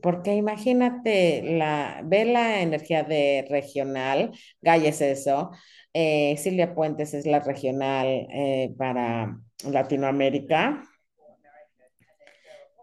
porque 0.03 0.35
imagínate, 0.35 1.43
la, 1.59 2.03
ve 2.05 2.25
la 2.25 2.63
energía 2.63 3.03
de 3.03 3.47
regional, 3.49 4.33
Gaia 4.61 4.91
es 4.91 5.01
eso, 5.01 5.51
eh, 5.93 6.37
Silvia 6.39 6.75
Puentes 6.75 7.15
es 7.15 7.27
la 7.27 7.41
regional 7.41 8.07
eh, 8.31 8.75
para 8.79 9.41
Latinoamérica 9.65 10.85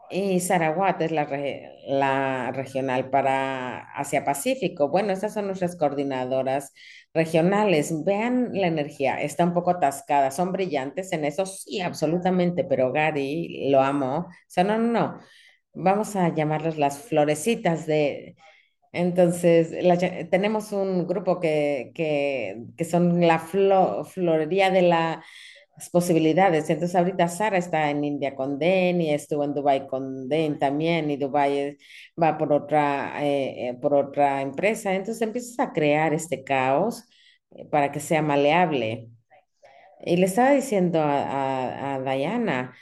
y 0.09 0.39
Sarawat 0.39 1.01
es 1.01 1.11
la, 1.11 1.27
la 1.87 2.51
regional 2.51 3.09
para 3.09 3.91
Asia 3.93 4.23
Pacífico. 4.25 4.89
Bueno, 4.89 5.11
estas 5.13 5.33
son 5.33 5.47
nuestras 5.47 5.75
coordinadoras 5.75 6.73
regionales. 7.13 7.93
Vean 8.05 8.49
la 8.53 8.67
energía, 8.67 9.21
está 9.21 9.43
un 9.45 9.53
poco 9.53 9.71
atascada. 9.71 10.31
Son 10.31 10.51
brillantes 10.51 11.11
en 11.13 11.25
eso, 11.25 11.45
sí, 11.45 11.81
absolutamente, 11.81 12.63
pero 12.63 12.91
Gary, 12.91 13.69
lo 13.71 13.81
amo. 13.81 14.17
O 14.27 14.31
sea, 14.47 14.63
no, 14.63 14.77
no, 14.77 14.91
no. 14.91 15.19
Vamos 15.73 16.15
a 16.15 16.33
llamarlas 16.33 16.77
las 16.77 16.99
florecitas 16.99 17.85
de... 17.85 18.35
Entonces, 18.93 19.71
tenemos 20.31 20.71
un 20.71 21.05
grupo 21.07 21.39
que, 21.39 21.91
que, 21.95 22.63
que 22.77 22.85
son 22.85 23.21
la 23.27 23.39
flo- 23.39 24.05
florería 24.05 24.71
de 24.71 24.81
la 24.83 25.23
las 25.75 25.89
posibilidades. 25.89 26.69
Entonces, 26.69 26.95
ahorita 26.95 27.27
Sara 27.27 27.57
está 27.57 27.89
en 27.89 28.03
India 28.03 28.35
con 28.35 28.57
Den 28.59 29.01
y 29.01 29.13
estuvo 29.13 29.43
en 29.43 29.53
Dubai 29.53 29.87
con 29.87 30.29
Den 30.29 30.57
también 30.59 31.11
y 31.11 31.17
Dubai 31.17 31.77
va 32.21 32.37
por 32.37 32.53
otra, 32.53 33.23
eh, 33.25 33.69
eh, 33.69 33.73
por 33.75 33.93
otra 33.93 34.41
empresa. 34.41 34.93
Entonces, 34.93 35.21
empiezas 35.21 35.59
a 35.59 35.73
crear 35.73 36.13
este 36.13 36.43
caos 36.43 37.05
eh, 37.51 37.65
para 37.65 37.91
que 37.91 37.99
sea 37.99 38.21
maleable. 38.21 39.09
Y 40.05 40.17
le 40.17 40.25
estaba 40.27 40.51
diciendo 40.51 41.01
a, 41.01 41.95
a, 41.95 42.01
Diana, 42.01 42.75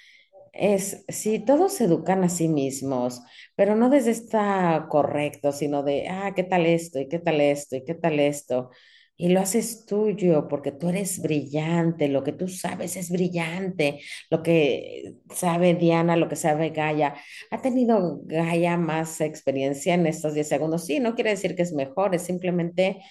es 0.53 1.05
si 1.09 1.39
todos 1.39 1.79
educan 1.81 2.23
a 2.23 2.29
sí 2.29 2.47
mismos, 2.47 3.21
pero 3.55 3.75
no 3.75 3.89
desde 3.89 4.11
está 4.11 4.87
correcto, 4.89 5.51
sino 5.51 5.83
de, 5.83 6.07
ah, 6.09 6.33
¿qué 6.35 6.43
tal 6.43 6.65
esto? 6.65 6.99
¿Y 6.99 7.07
qué 7.09 7.19
tal 7.19 7.41
esto? 7.41 7.75
¿Y 7.75 7.85
qué 7.85 7.95
tal 7.95 8.19
esto? 8.19 8.71
Y 9.15 9.29
lo 9.29 9.39
haces 9.41 9.85
tuyo 9.85 10.47
porque 10.47 10.71
tú 10.71 10.89
eres 10.89 11.21
brillante, 11.21 12.07
lo 12.09 12.23
que 12.23 12.31
tú 12.33 12.47
sabes 12.47 12.97
es 12.97 13.11
brillante, 13.11 14.01
lo 14.31 14.41
que 14.43 15.15
sabe 15.33 15.75
Diana, 15.75 16.15
lo 16.17 16.27
que 16.27 16.35
sabe 16.35 16.71
Gaia. 16.71 17.15
¿Ha 17.51 17.61
tenido 17.61 18.21
Gaia 18.25 18.75
más 18.77 19.21
experiencia 19.21 19.93
en 19.93 20.07
estos 20.07 20.33
10 20.33 20.49
segundos? 20.49 20.85
Sí, 20.85 20.99
no 20.99 21.13
quiere 21.15 21.29
decir 21.31 21.55
que 21.55 21.61
es 21.63 21.73
mejor, 21.73 22.15
es 22.15 22.23
simplemente 22.23 23.01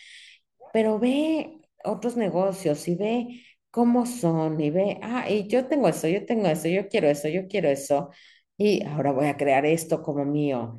pero 0.73 0.99
ve 0.99 1.61
otros 1.85 2.17
negocios 2.17 2.87
y 2.89 2.95
ve 2.97 3.43
cómo 3.71 4.07
son 4.07 4.61
y 4.61 4.71
ve, 4.71 4.99
ah, 5.03 5.29
y 5.31 5.47
yo 5.49 5.67
tengo 5.67 5.89
eso, 5.89 6.09
yo 6.09 6.25
tengo 6.27 6.47
eso, 6.49 6.69
yo 6.69 6.89
quiero 6.89 7.09
eso, 7.09 7.29
yo 7.29 7.49
quiero 7.49 7.69
eso, 7.69 8.11
y 8.57 8.85
ahora 8.87 9.13
voy 9.13 9.27
a 9.27 9.37
crear 9.37 9.65
esto 9.67 10.03
como 10.03 10.25
mío. 10.25 10.77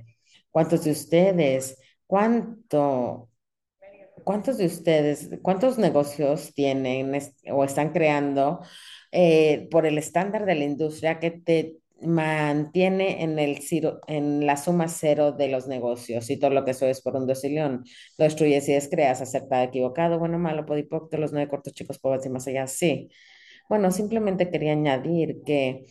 ¿Cuántos 0.52 0.84
de 0.86 0.92
ustedes, 0.92 1.78
cuánto, 2.06 3.30
cuántos 4.24 4.58
de 4.58 4.66
ustedes, 4.66 5.30
cuántos 5.42 5.78
negocios 5.78 6.54
tienen 6.54 7.12
o 7.52 7.64
están 7.64 7.92
creando 7.92 8.62
eh, 9.12 9.68
por 9.72 9.86
el 9.86 9.98
estándar 9.98 10.46
de 10.46 10.56
la 10.56 10.64
industria 10.66 11.20
que 11.20 11.32
te 11.32 11.78
mantiene 12.02 13.24
en 13.24 13.40
el 13.40 13.60
cero- 13.62 14.02
en 14.08 14.46
la 14.46 14.58
suma 14.58 14.88
cero 14.90 15.32
de 15.32 15.48
los 15.48 15.68
negocios 15.68 16.30
y 16.30 16.38
todo 16.38 16.50
lo 16.52 16.66
que 16.66 16.72
eso 16.72 16.86
es 16.88 17.02
por 17.02 17.16
un 17.16 17.28
decilión? 17.28 17.84
Lo 18.18 18.26
destruyes 18.26 18.68
y 18.70 18.74
descreas, 18.74 19.22
acertado, 19.22 19.64
equivocado, 19.64 20.20
bueno, 20.20 20.38
malo, 20.40 20.66
podipocto, 20.66 21.18
los 21.18 21.32
nueve 21.32 21.50
cortos 21.50 21.74
chicos, 21.74 22.00
pobres 22.00 22.26
y 22.26 22.30
más 22.30 22.48
allá, 22.48 22.68
sí. 22.68 23.10
Bueno, 23.70 23.92
simplemente 23.92 24.50
quería 24.52 24.74
añadir 24.74 25.44
que 25.46 25.86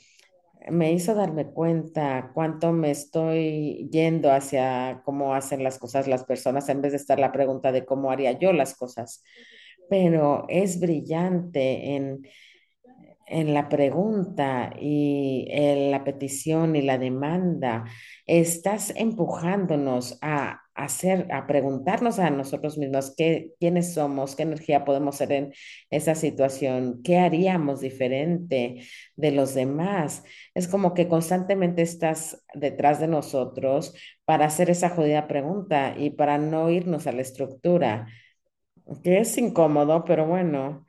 me 0.71 0.93
hizo 0.93 1.15
darme 1.15 1.47
cuenta 1.47 2.31
cuánto 2.35 2.73
me 2.73 2.91
estoy 2.91 3.89
yendo 3.91 4.33
hacia 4.33 5.03
cómo 5.05 5.35
hacen 5.35 5.65
las 5.65 5.79
cosas 5.79 6.09
las 6.09 6.25
personas 6.25 6.69
en 6.69 6.83
vez 6.83 6.93
de 6.93 6.99
estar 6.99 7.19
la 7.19 7.33
pregunta 7.33 7.73
de 7.73 7.85
cómo 7.85 8.11
haría 8.11 8.33
yo 8.33 8.53
las 8.53 8.75
cosas. 8.75 9.23
Pero 9.89 10.47
es 10.49 10.81
brillante 10.81 11.97
en 11.97 12.23
en 13.33 13.55
la 13.55 13.69
pregunta 13.69 14.75
y 14.79 15.47
en 15.51 15.91
la 15.91 16.05
petición 16.05 16.77
y 16.77 16.83
la 16.83 16.99
demanda, 16.99 17.85
estás 18.27 18.93
empujándonos 18.95 20.19
a 20.21 20.62
hacer, 20.75 21.29
a 21.33 21.47
preguntarnos 21.47 22.19
a 22.19 22.31
nosotros 22.31 22.79
mismos 22.79 23.15
qué, 23.17 23.53
quiénes 23.61 23.95
somos, 23.95 24.37
qué 24.37 24.45
energía 24.45 24.85
podemos 24.85 25.17
ser 25.17 25.33
en 25.33 25.53
esa 25.91 26.15
situación, 26.15 27.03
qué 27.03 27.19
haríamos 27.19 27.81
diferente 27.81 28.83
de 29.17 29.33
los 29.33 29.55
demás. 29.55 30.25
Es 30.55 30.69
como 30.69 30.95
que 30.95 31.09
constantemente 31.09 31.83
estás 31.83 32.45
detrás 32.55 33.01
de 33.01 33.09
nosotros 33.09 33.95
para 34.25 34.47
hacer 34.47 34.71
esa 34.71 34.91
jodida 34.91 35.29
pregunta 35.29 35.95
y 35.99 36.11
para 36.11 36.39
no 36.39 36.71
irnos 36.71 37.07
a 37.07 37.13
la 37.13 37.23
estructura, 37.23 38.07
que 39.03 39.19
es 39.21 39.37
incómodo, 39.39 40.05
pero 40.05 40.27
bueno. 40.27 40.87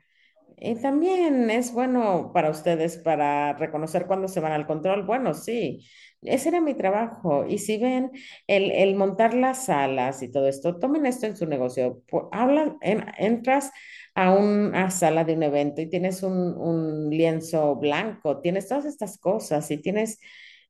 Y 0.56 0.76
también 0.76 1.50
es 1.50 1.72
bueno 1.72 2.30
para 2.32 2.50
ustedes 2.50 2.96
para 2.98 3.52
reconocer 3.54 4.06
cuando 4.06 4.28
se 4.28 4.40
van 4.40 4.52
al 4.52 4.66
control. 4.66 5.04
Bueno, 5.04 5.34
sí, 5.34 5.86
ese 6.22 6.48
era 6.50 6.60
mi 6.60 6.74
trabajo. 6.74 7.44
Y 7.46 7.58
si 7.58 7.76
ven 7.78 8.10
el, 8.46 8.70
el 8.70 8.94
montar 8.94 9.34
las 9.34 9.66
salas 9.66 10.22
y 10.22 10.30
todo 10.30 10.48
esto, 10.48 10.78
tomen 10.78 11.06
esto 11.06 11.26
en 11.26 11.36
su 11.36 11.46
negocio. 11.46 12.02
Hablan, 12.32 12.78
en- 12.82 13.04
entras 13.18 13.72
a 14.14 14.32
una 14.32 14.90
sala 14.90 15.24
de 15.24 15.34
un 15.34 15.42
evento 15.42 15.80
y 15.82 15.88
tienes 15.88 16.22
un, 16.22 16.32
un 16.56 17.10
lienzo 17.10 17.74
blanco, 17.76 18.40
tienes 18.40 18.68
todas 18.68 18.84
estas 18.86 19.18
cosas 19.18 19.70
y 19.70 19.78
tienes 19.78 20.20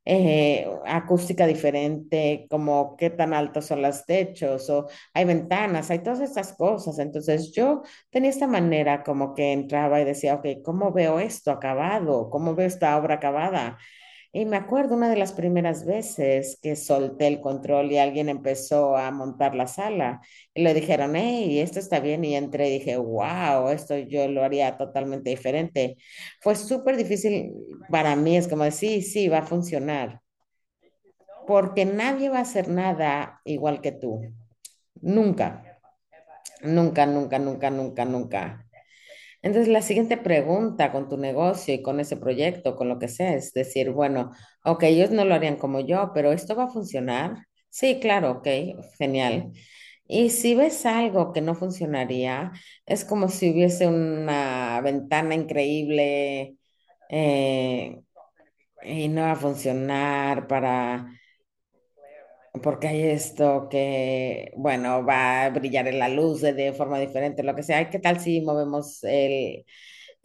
eh, 0.05 0.69
acústica 0.87 1.47
diferente, 1.47 2.47
como 2.51 2.97
qué 2.97 3.11
tan 3.11 3.33
altos 3.35 3.67
son 3.67 3.83
los 3.83 4.05
techos 4.07 4.69
o 4.71 4.87
hay 5.15 5.25
ventanas, 5.25 5.91
hay 5.91 6.01
todas 6.01 6.21
estas 6.21 6.53
cosas. 6.55 6.99
Entonces 6.99 7.53
yo 7.53 7.83
tenía 8.11 8.31
esta 8.31 8.47
manera 8.47 9.03
como 9.03 9.35
que 9.35 9.53
entraba 9.53 10.01
y 10.01 10.05
decía, 10.05 10.35
ok, 10.35 10.47
¿cómo 10.65 10.93
veo 10.93 11.19
esto 11.21 11.51
acabado? 11.51 12.31
¿Cómo 12.31 12.55
veo 12.55 12.67
esta 12.67 12.97
obra 12.97 13.17
acabada? 13.17 13.79
Y 14.37 14.47
me 14.47 14.57
acuerdo 14.57 14.97
una 14.97 15.09
de 15.09 15.17
las 15.17 15.33
primeras 15.33 15.87
veces 15.87 16.59
que 16.61 16.75
solté 16.75 17.29
el 17.29 17.41
control 17.41 17.93
y 17.93 17.99
alguien 17.99 18.29
empezó 18.29 18.97
a 18.97 19.13
montar 19.13 19.55
la 19.55 19.69
sala 19.69 20.23
y 20.53 20.65
le 20.65 20.75
dijeron, 20.75 21.15
hey, 21.15 21.61
esto 21.61 21.79
está 21.79 22.01
bien 22.01 22.25
y 22.25 22.35
entré 22.35 22.69
y 22.69 22.81
dije, 22.81 22.97
wow, 22.97 23.69
esto 23.69 23.97
yo 23.97 24.27
lo 24.27 24.43
haría 24.43 24.77
totalmente 24.77 25.31
diferente. 25.31 25.97
Fue 26.41 26.57
súper 26.57 26.97
difícil 26.97 27.53
para 27.89 28.17
mí, 28.17 28.37
es 28.37 28.49
como 28.49 28.69
sí, 28.73 29.03
sí, 29.03 29.29
va 29.29 29.39
a 29.39 29.47
funcionar, 29.47 30.21
porque 31.47 31.85
nadie 31.85 32.29
va 32.29 32.39
a 32.39 32.43
hacer 32.43 32.69
nada 32.69 33.41
igual 33.45 33.81
que 33.81 33.93
tú. 33.93 34.21
Nunca, 35.01 35.79
nunca, 36.61 37.07
nunca, 37.07 37.39
nunca, 37.39 37.71
nunca, 37.71 38.05
nunca. 38.05 38.64
Entonces, 39.45 39.69
la 39.73 39.83
siguiente 39.83 40.17
pregunta 40.17 40.91
con 40.93 41.09
tu 41.09 41.19
negocio 41.19 41.75
y 41.75 41.83
con 41.83 42.01
ese 42.01 42.17
proyecto, 42.17 42.77
con 42.77 42.89
lo 42.89 42.99
que 42.99 43.09
sea, 43.09 43.35
es 43.35 43.53
decir, 43.53 43.91
bueno, 43.93 44.33
ok, 44.65 44.85
ellos 44.85 45.11
no 45.11 45.25
lo 45.27 45.35
harían 45.35 45.57
como 45.57 45.81
yo, 45.81 46.13
pero 46.15 46.33
esto 46.33 46.57
va 46.57 46.65
a 46.65 46.69
funcionar. 46.69 47.47
Sí, 47.71 48.01
claro, 48.01 48.33
ok, 48.33 48.49
genial. 48.99 49.53
Y 50.07 50.31
si 50.31 50.55
ves 50.55 50.87
algo 50.87 51.33
que 51.33 51.41
no 51.43 51.55
funcionaría, 51.55 52.53
es 52.87 53.05
como 53.05 53.29
si 53.29 53.51
hubiese 53.53 53.87
una 53.89 54.81
ventana 54.83 55.35
increíble 55.35 56.57
eh, 57.11 58.01
y 58.85 59.09
no 59.09 59.23
va 59.23 59.33
a 59.33 59.37
funcionar 59.37 60.47
para, 60.47 61.09
porque 62.63 62.89
hay 62.89 63.03
esto 63.03 63.69
que, 63.71 64.53
bueno, 64.57 65.05
va 65.05 65.45
a 65.47 65.51
brillar 65.51 65.89
en 65.89 65.99
la 65.99 66.09
luz 66.09 66.41
de, 66.41 66.53
de 66.53 66.73
forma 66.73 66.99
diferente, 67.01 67.43
lo 67.43 67.55
que 67.55 67.63
sea. 67.63 67.91
¿Qué 67.91 67.99
tal 67.99 68.21
si 68.21 68.41
movemos 68.41 69.03
el, 69.05 69.65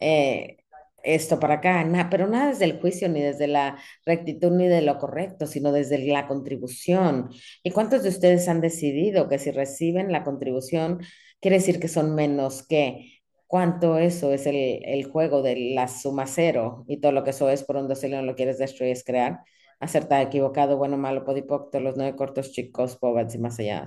eh, 0.00 0.58
esto 1.02 1.40
para 1.40 1.54
acá, 1.54 2.08
pero 2.10 2.28
nada 2.28 2.48
desde 2.50 2.66
el 2.66 2.80
juicio, 2.80 3.08
ni 3.08 3.20
desde 3.22 3.46
la 3.48 3.78
rectitud, 4.06 4.52
ni 4.52 4.68
de 4.68 4.82
lo 4.82 4.98
correcto, 4.98 5.46
sino 5.46 5.72
desde 5.72 5.98
la 6.06 6.26
contribución. 6.28 7.30
¿Y 7.62 7.70
cuántos 7.70 8.02
de 8.02 8.10
ustedes 8.10 8.48
han 8.48 8.60
decidido 8.60 9.28
que 9.28 9.38
si 9.38 9.50
reciben 9.50 10.12
la 10.12 10.24
contribución, 10.24 11.00
quiere 11.40 11.58
decir 11.58 11.80
que 11.80 11.88
son 11.88 12.14
menos 12.14 12.66
que? 12.66 13.20
¿Cuánto 13.46 13.98
eso 13.98 14.32
es 14.32 14.46
el, 14.46 14.80
el 14.84 15.04
juego 15.10 15.42
de 15.42 15.56
la 15.74 15.88
suma 15.88 16.26
cero 16.26 16.84
y 16.88 17.00
todo 17.00 17.12
lo 17.12 17.24
que 17.24 17.30
eso 17.30 17.50
es 17.50 17.64
por 17.64 17.76
un 17.76 17.88
no 17.88 18.22
lo 18.22 18.36
quieres 18.36 18.58
destruir 18.58 18.92
es 18.92 19.04
crear? 19.04 19.40
Acertado, 19.80 20.22
equivocado, 20.22 20.76
bueno, 20.76 20.96
malo, 20.98 21.24
podipocto, 21.24 21.80
los 21.80 21.96
nueve 21.96 22.14
cortos 22.16 22.52
chicos, 22.52 22.96
pobres 22.96 23.34
y 23.34 23.38
más 23.38 23.58
allá. 23.58 23.84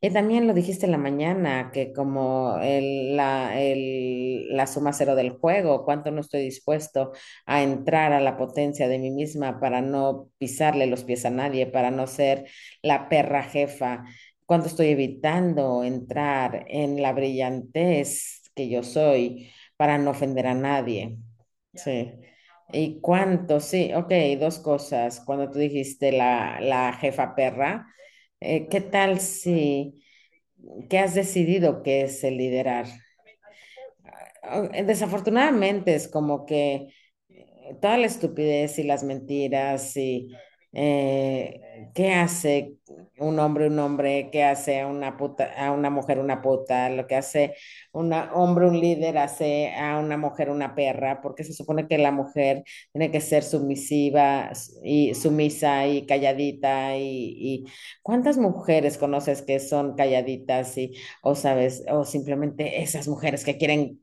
Y 0.00 0.10
también 0.10 0.46
lo 0.46 0.54
dijiste 0.54 0.86
en 0.86 0.92
la 0.92 0.98
mañana, 0.98 1.70
que 1.72 1.92
como 1.92 2.58
el, 2.62 3.16
la, 3.16 3.60
el- 3.60 4.48
la 4.56 4.66
suma 4.66 4.92
cero 4.92 5.14
del 5.14 5.30
juego, 5.30 5.84
cuánto 5.84 6.10
no 6.10 6.20
estoy 6.22 6.42
dispuesto 6.42 7.12
a 7.46 7.62
entrar 7.62 8.12
a 8.12 8.20
la 8.20 8.36
potencia 8.38 8.88
de 8.88 8.98
mí 8.98 9.10
misma 9.10 9.60
para 9.60 9.80
no 9.82 10.28
pisarle 10.38 10.86
los 10.86 11.04
pies 11.04 11.24
a 11.26 11.30
nadie, 11.30 11.66
para 11.66 11.90
no 11.90 12.06
ser 12.06 12.46
la 12.82 13.08
perra 13.08 13.42
jefa, 13.42 14.04
cuánto 14.46 14.68
estoy 14.68 14.88
evitando 14.88 15.84
entrar 15.84 16.64
en 16.68 17.00
la 17.02 17.12
brillantez 17.12 18.42
que 18.54 18.68
yo 18.68 18.82
soy 18.82 19.52
para 19.76 19.98
no 19.98 20.10
ofender 20.10 20.46
a 20.46 20.54
nadie. 20.54 21.18
Sí. 21.74 22.12
¿Y 22.72 23.00
cuánto? 23.00 23.60
Sí, 23.60 23.92
ok, 23.94 24.12
dos 24.38 24.58
cosas. 24.58 25.20
Cuando 25.24 25.50
tú 25.50 25.58
dijiste 25.58 26.12
la, 26.12 26.60
la 26.60 26.92
jefa 26.92 27.34
perra, 27.34 27.86
eh, 28.40 28.68
¿qué 28.68 28.80
tal 28.80 29.20
si, 29.20 30.02
qué 30.90 30.98
has 31.00 31.14
decidido 31.14 31.82
que 31.82 32.02
es 32.02 32.24
el 32.24 32.38
liderar? 32.38 32.86
Ah, 34.42 34.62
Desafortunadamente 34.84 35.94
es 35.94 36.08
como 36.08 36.46
que 36.46 36.88
eh, 37.28 37.76
toda 37.80 37.96
la 37.98 38.06
estupidez 38.06 38.78
y 38.78 38.84
las 38.84 39.02
mentiras 39.04 39.96
y 39.96 40.28
eh, 40.72 41.90
qué 41.94 42.12
hace 42.12 42.76
un 43.18 43.38
hombre 43.38 43.66
un 43.68 43.78
hombre, 43.78 44.30
qué 44.32 44.44
hace 44.44 44.80
a 44.80 44.86
una 44.86 45.16
puta, 45.16 45.52
a 45.56 45.72
una 45.72 45.90
mujer 45.90 46.18
una 46.18 46.42
puta, 46.42 46.88
lo 46.90 47.06
que 47.06 47.16
hace 47.16 47.54
un 47.92 48.12
hombre 48.12 48.66
un 48.66 48.80
líder 48.80 49.18
hace 49.18 49.74
a 49.74 49.98
una 49.98 50.16
mujer 50.16 50.50
una 50.50 50.74
perra, 50.74 51.20
porque 51.20 51.44
se 51.44 51.52
supone 51.52 51.88
que 51.88 51.98
la 51.98 52.12
mujer 52.12 52.64
tiene 52.92 53.10
que 53.10 53.20
ser 53.20 53.42
sumisiva 53.42 54.50
y 54.84 55.14
sumisa 55.14 55.86
y 55.86 56.06
calladita 56.06 56.96
y, 56.96 57.66
¿cuántas 58.02 58.38
mujeres 58.38 58.98
conoces 58.98 59.42
que 59.42 59.60
son 59.60 59.96
calladitas 59.96 60.76
y 60.78 60.92
o 61.22 61.34
sabes 61.34 61.84
o 61.90 62.04
simplemente 62.04 62.82
esas 62.82 63.08
mujeres 63.08 63.44
que 63.44 63.58
quieren 63.58 64.00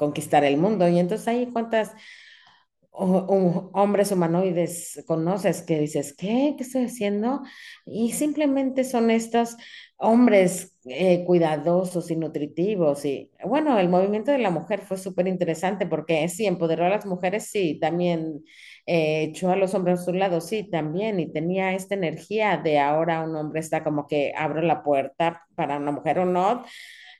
conquistar 0.00 0.44
el 0.44 0.56
mundo. 0.56 0.88
Y 0.88 0.98
entonces 0.98 1.28
ahí 1.28 1.46
cuántas 1.52 1.92
hombres 2.92 4.12
humanoides 4.12 5.02
conoces 5.06 5.62
que 5.62 5.78
dices, 5.78 6.14
¿qué? 6.16 6.54
¿Qué 6.56 6.64
estoy 6.64 6.84
haciendo? 6.84 7.42
Y 7.86 8.12
simplemente 8.12 8.84
son 8.84 9.10
estos 9.10 9.56
hombres 9.96 10.76
eh, 10.84 11.24
cuidadosos 11.24 12.10
y 12.10 12.16
nutritivos. 12.16 13.04
Y 13.04 13.30
bueno, 13.44 13.78
el 13.78 13.88
movimiento 13.88 14.30
de 14.32 14.38
la 14.38 14.50
mujer 14.50 14.80
fue 14.80 14.98
súper 14.98 15.28
interesante 15.28 15.86
porque 15.86 16.26
sí, 16.28 16.46
empoderó 16.46 16.86
a 16.86 16.88
las 16.88 17.06
mujeres, 17.06 17.48
sí, 17.50 17.78
también 17.80 18.44
eh, 18.86 19.24
echó 19.24 19.50
a 19.50 19.56
los 19.56 19.74
hombres 19.74 20.00
a 20.00 20.04
su 20.04 20.12
lado, 20.12 20.40
sí, 20.40 20.64
también, 20.70 21.20
y 21.20 21.32
tenía 21.32 21.74
esta 21.74 21.94
energía 21.94 22.56
de 22.56 22.78
ahora 22.78 23.22
un 23.22 23.36
hombre 23.36 23.60
está 23.60 23.84
como 23.84 24.06
que 24.06 24.32
abro 24.36 24.62
la 24.62 24.82
puerta 24.82 25.46
para 25.54 25.76
una 25.76 25.92
mujer 25.92 26.18
o 26.20 26.24
no 26.24 26.64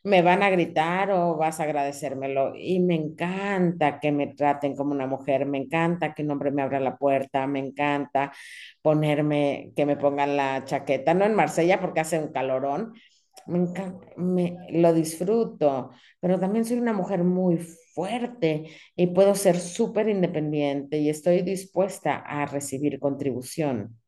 me 0.03 0.23
van 0.23 0.43
a 0.43 0.51
gritar 0.51 1.11
o 1.11 1.37
vas 1.37 1.61
a 1.61 1.65
agradecérmelo. 1.65 2.55
Y 2.57 2.81
me 2.81 2.95
encanta 2.95 4.01
que 4.01 4.13
me 4.13 4.29
traten 4.29 4.75
como 4.77 4.93
una 4.93 5.07
mujer, 5.07 5.47
me 5.47 5.59
encanta 5.59 6.15
que 6.15 6.23
un 6.23 6.31
hombre 6.31 6.51
me 6.51 6.63
abra 6.63 6.81
la 6.81 6.97
puerta, 6.97 7.47
me 7.47 7.59
encanta 7.61 8.33
ponerme, 8.83 9.73
que 9.77 9.87
me 9.87 9.97
pongan 9.97 10.37
la 10.37 10.65
chaqueta, 10.65 11.15
no 11.15 11.25
en 11.25 11.35
Marsella 11.35 11.81
porque 11.81 12.01
hace 12.01 12.19
un 12.19 12.33
calorón, 12.33 12.95
me 13.47 13.59
encanta, 13.59 14.07
me, 14.17 14.57
lo 14.71 14.93
disfruto, 14.93 15.91
pero 16.21 16.39
también 16.39 16.65
soy 16.65 16.79
una 16.79 16.93
mujer 16.93 17.25
muy 17.25 17.59
fuerte 17.95 18.65
y 18.97 19.09
puedo 19.09 19.35
ser 19.35 19.57
súper 19.57 20.09
independiente 20.09 20.99
y 20.99 21.09
estoy 21.11 21.43
dispuesta 21.43 22.17
a 22.17 22.47
recibir 22.47 22.99
contribución. 23.01 24.00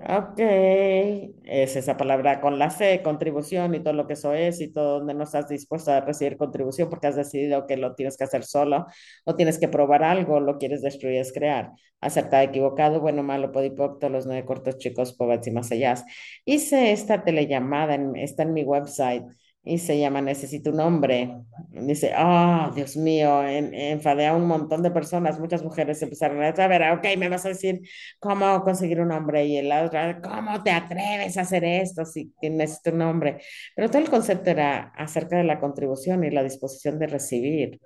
Ok, 0.00 0.38
es 0.38 1.74
esa 1.76 1.96
palabra 1.96 2.40
con 2.40 2.56
la 2.58 2.70
C, 2.70 3.02
contribución 3.02 3.74
y 3.74 3.80
todo 3.82 3.94
lo 3.94 4.06
que 4.06 4.12
eso 4.12 4.32
es 4.32 4.60
y 4.60 4.68
todo 4.72 4.98
donde 5.00 5.12
no 5.14 5.24
estás 5.24 5.48
dispuesto 5.48 5.90
a 5.90 6.00
recibir 6.00 6.36
contribución 6.36 6.88
porque 6.88 7.08
has 7.08 7.16
decidido 7.16 7.66
que 7.66 7.76
lo 7.76 7.94
tienes 7.96 8.16
que 8.16 8.22
hacer 8.24 8.44
solo 8.44 8.86
o 9.24 9.34
tienes 9.34 9.58
que 9.58 9.66
probar 9.66 10.04
algo, 10.04 10.38
lo 10.38 10.56
quieres 10.58 10.82
destruir, 10.82 11.16
es 11.20 11.32
crear. 11.32 11.72
Acertado, 12.00 12.44
equivocado, 12.44 13.00
bueno, 13.00 13.24
malo, 13.24 13.50
podipocto, 13.50 14.08
los 14.08 14.24
nueve 14.24 14.44
cortos 14.44 14.78
chicos, 14.78 15.14
pobres 15.14 15.44
y 15.48 15.50
más 15.50 15.72
allá. 15.72 15.94
Hice 16.44 16.92
esta 16.92 17.24
telellamada, 17.24 17.94
en- 17.96 18.14
está 18.16 18.44
en 18.44 18.52
mi 18.54 18.62
website 18.64 19.24
y 19.68 19.78
se 19.78 19.98
llama 19.98 20.22
Necesito 20.22 20.70
un 20.70 20.80
hombre. 20.80 21.36
Dice, 21.70 22.12
oh, 22.18 22.70
Dios 22.74 22.96
mío, 22.96 23.46
en, 23.46 23.74
enfadé 23.74 24.26
a 24.26 24.34
un 24.34 24.46
montón 24.46 24.82
de 24.82 24.90
personas, 24.90 25.38
muchas 25.38 25.62
mujeres 25.62 26.00
empezaron 26.00 26.42
a 26.42 26.68
ver, 26.68 26.82
ok, 26.92 27.04
me 27.18 27.28
vas 27.28 27.44
a 27.44 27.50
decir 27.50 27.82
cómo 28.18 28.62
conseguir 28.64 29.00
un 29.00 29.12
hombre 29.12 29.44
y 29.44 29.60
la 29.62 29.84
otra, 29.84 30.20
¿cómo 30.22 30.62
te 30.62 30.70
atreves 30.70 31.36
a 31.36 31.42
hacer 31.42 31.64
esto 31.64 32.06
si 32.06 32.32
necesito 32.40 32.92
un 32.92 33.02
hombre? 33.02 33.38
Pero 33.76 33.90
todo 33.90 34.00
el 34.00 34.08
concepto 34.08 34.50
era 34.50 34.92
acerca 34.96 35.36
de 35.36 35.44
la 35.44 35.60
contribución 35.60 36.24
y 36.24 36.30
la 36.30 36.42
disposición 36.42 36.98
de 36.98 37.06
recibir. 37.06 37.80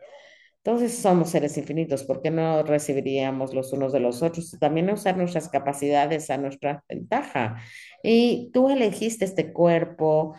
Entonces 0.64 0.96
somos 0.96 1.30
seres 1.30 1.58
infinitos, 1.58 2.04
¿por 2.04 2.22
qué 2.22 2.30
no 2.30 2.62
recibiríamos 2.62 3.52
los 3.52 3.72
unos 3.72 3.92
de 3.92 3.98
los 3.98 4.22
otros? 4.22 4.56
También 4.60 4.88
usar 4.90 5.16
nuestras 5.16 5.48
capacidades 5.48 6.30
a 6.30 6.38
nuestra 6.38 6.84
ventaja. 6.88 7.56
Y 8.04 8.50
tú 8.52 8.70
elegiste 8.70 9.24
este 9.24 9.52
cuerpo, 9.52 10.36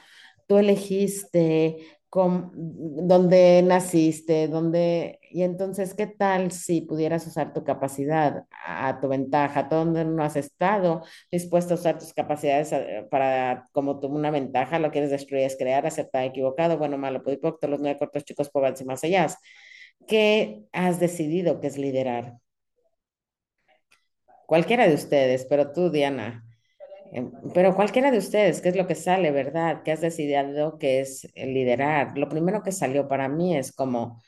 tú 0.53 0.59
elegiste 0.59 1.77
con, 2.09 2.51
dónde 2.53 3.63
naciste, 3.63 4.47
dónde... 4.47 5.19
Y 5.31 5.41
entonces, 5.41 5.95
¿qué 5.95 6.05
tal 6.05 6.51
si 6.51 6.81
pudieras 6.81 7.25
usar 7.25 7.53
tu 7.53 7.63
capacidad 7.63 8.45
a 8.63 8.99
tu 9.01 9.07
ventaja? 9.07 9.63
¿Dónde 9.63 10.05
no 10.05 10.23
has 10.23 10.35
estado 10.35 11.03
dispuesto 11.31 11.73
a 11.73 11.77
usar 11.77 11.97
tus 11.97 12.13
capacidades 12.13 12.71
eh, 12.71 13.07
para 13.09 13.67
como 13.71 13.99
tú 13.99 14.07
una 14.09 14.29
ventaja? 14.29 14.77
Lo 14.77 14.91
quieres 14.91 15.09
destruir, 15.09 15.45
es 15.45 15.57
crear, 15.57 15.87
aceptar, 15.87 16.23
equivocado, 16.25 16.77
bueno, 16.77 16.99
malo, 16.99 17.23
pudipocto, 17.23 17.67
los 17.67 17.79
nueve 17.79 17.97
cortos 17.97 18.23
chicos, 18.23 18.51
pobres 18.51 18.79
y 18.81 18.85
más 18.85 19.03
allá. 19.03 19.27
¿Qué 20.07 20.65
has 20.71 20.99
decidido 20.99 21.59
que 21.59 21.67
es 21.67 21.79
liderar? 21.79 22.37
Cualquiera 24.45 24.87
de 24.87 24.93
ustedes, 24.93 25.47
pero 25.49 25.71
tú, 25.71 25.89
Diana, 25.89 26.43
pero 27.53 27.75
cualquiera 27.75 28.11
de 28.11 28.17
ustedes, 28.17 28.61
¿qué 28.61 28.69
es 28.69 28.75
lo 28.75 28.87
que 28.87 28.95
sale, 28.95 29.31
verdad? 29.31 29.83
¿Qué 29.83 29.91
has 29.91 30.01
decidido 30.01 30.77
que 30.79 30.99
es 31.01 31.27
liderar? 31.35 32.17
Lo 32.17 32.29
primero 32.29 32.63
que 32.63 32.71
salió 32.71 33.07
para 33.07 33.27
mí 33.29 33.55
es 33.55 33.71
como, 33.71 34.21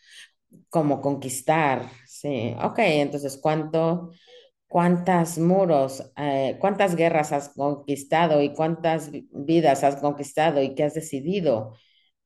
como 0.69 1.01
conquistar, 1.01 1.89
sí. 2.07 2.55
Ok, 2.63 2.79
entonces, 2.79 3.39
¿cuánto, 3.41 4.11
cuántas 4.67 5.37
muros, 5.39 6.11
eh, 6.17 6.57
cuántas 6.61 6.95
guerras 6.95 7.31
has 7.33 7.49
conquistado 7.49 8.41
y 8.43 8.53
cuántas 8.53 9.11
vi- 9.11 9.29
vidas 9.33 9.83
has 9.83 9.97
conquistado 9.97 10.61
y 10.63 10.75
qué 10.75 10.83
has 10.85 10.95
decidido? 10.95 11.75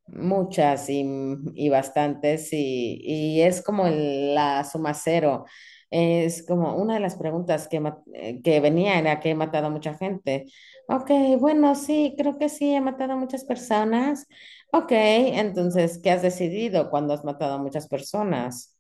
Muchas 0.08 0.90
y, 0.90 1.06
y 1.54 1.70
bastantes 1.70 2.52
y, 2.54 3.00
y 3.04 3.42
es 3.44 3.62
como 3.62 3.88
la 3.90 4.64
suma 4.64 4.94
cero. 4.96 5.46
Es 5.92 6.44
como 6.46 6.76
una 6.76 6.96
de 6.96 7.00
las 7.00 7.16
preguntas 7.16 7.68
que, 7.68 7.82
eh, 8.14 8.42
que 8.44 8.60
venía 8.60 9.00
era 9.00 9.20
que 9.20 9.32
he 9.32 9.36
matado 9.36 9.68
a 9.68 9.70
mucha 9.70 9.96
gente. 9.96 10.46
Ok, 10.88 11.12
bueno, 11.40 11.76
sí, 11.76 12.16
creo 12.18 12.38
que 12.38 12.50
sí, 12.50 12.74
he 12.74 12.82
matado 12.82 13.14
a 13.14 13.16
muchas 13.16 13.44
personas. 13.44 14.28
Ok, 14.72 14.92
entonces, 14.92 16.00
¿qué 16.04 16.12
has 16.12 16.22
decidido 16.22 16.90
cuando 16.90 17.14
has 17.14 17.24
matado 17.26 17.56
a 17.56 17.58
muchas 17.58 17.88
personas? 17.88 18.78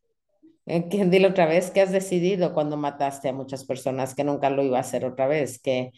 Eh, 0.65 0.85
dile 1.07 1.27
otra 1.27 1.45
vez, 1.47 1.71
¿qué 1.71 1.81
has 1.81 1.91
decidido 1.91 2.53
cuando 2.53 2.77
mataste 2.77 3.29
a 3.29 3.33
muchas 3.33 3.65
personas 3.65 4.15
que 4.15 4.23
nunca 4.23 4.49
lo 4.49 4.63
iba 4.63 4.77
a 4.77 4.81
hacer 4.81 5.05
otra 5.05 5.27
vez? 5.27 5.59
Que 5.61 5.91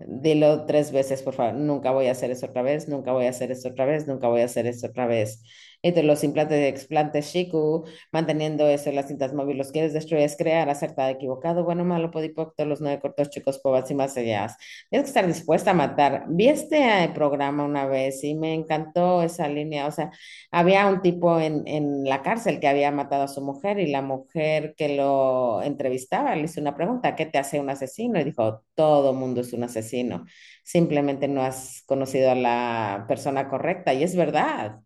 Dilo 0.00 0.66
tres 0.66 0.92
veces, 0.92 1.22
por 1.22 1.34
favor. 1.34 1.54
Nunca 1.54 1.90
voy 1.92 2.06
a 2.08 2.12
hacer 2.12 2.30
eso 2.30 2.46
otra 2.46 2.62
vez, 2.62 2.88
nunca 2.88 3.12
voy 3.12 3.26
a 3.26 3.30
hacer 3.30 3.50
eso 3.52 3.68
otra 3.68 3.84
vez, 3.86 4.06
nunca 4.08 4.28
voy 4.28 4.40
a 4.42 4.46
hacer 4.46 4.66
eso 4.66 4.88
otra 4.88 5.06
vez. 5.06 5.42
Y 5.82 5.92
de 5.92 6.02
los 6.02 6.24
implantes 6.24 6.58
de 6.58 6.68
explantes 6.68 7.32
Shiku, 7.32 7.84
manteniendo 8.12 8.68
eso, 8.68 8.92
las 8.92 9.08
cintas 9.08 9.32
móviles, 9.32 9.72
quieres 9.72 9.92
destruir, 9.92 10.24
es 10.24 10.36
crear, 10.36 10.68
acertado, 10.68 11.10
equivocado, 11.10 11.64
bueno, 11.64 11.84
malo, 11.84 12.10
podipocto, 12.10 12.64
los 12.64 12.80
nueve 12.80 13.00
cortos 13.00 13.30
chicos, 13.30 13.58
pobas 13.58 13.90
y 13.90 13.94
más 13.94 14.16
allá. 14.16 14.48
Tienes 14.90 15.06
que 15.06 15.10
estar 15.10 15.26
dispuesta 15.26 15.70
a 15.72 15.74
matar. 15.74 16.24
Vi 16.28 16.48
este 16.48 17.04
eh, 17.04 17.10
programa 17.14 17.64
una 17.64 17.86
vez 17.86 18.22
y 18.24 18.34
me 18.34 18.54
encantó 18.54 19.22
esa 19.22 19.48
línea, 19.48 19.86
o 19.86 19.90
sea, 19.90 20.10
había 20.50 20.86
un 20.86 21.02
tipo 21.02 21.38
en, 21.40 21.66
en 21.66 22.04
la 22.04 22.22
cárcel 22.22 22.60
que 22.60 22.68
había 22.68 22.90
matado 22.90 23.24
a 23.24 23.28
su 23.28 23.40
mujer 23.40 23.78
y 23.78 23.86
la 23.90 24.02
mujer 24.02 24.74
que 24.76 24.96
lo 24.96 25.62
entrevistaba 25.62 26.34
le 26.36 26.44
hizo 26.44 26.60
una 26.60 26.74
pregunta, 26.74 27.16
¿qué 27.16 27.26
te 27.26 27.38
hace 27.38 27.60
un 27.60 27.70
asesino? 27.70 28.20
Y 28.20 28.24
dijo, 28.24 28.64
todo 28.74 29.12
mundo 29.14 29.40
es 29.40 29.52
un 29.52 29.64
asesino, 29.64 30.24
simplemente 30.64 31.28
no 31.28 31.42
has 31.42 31.82
conocido 31.86 32.30
a 32.30 32.34
la 32.34 33.04
persona 33.08 33.48
correcta 33.48 33.94
y 33.94 34.02
es 34.02 34.16
verdad. 34.16 34.80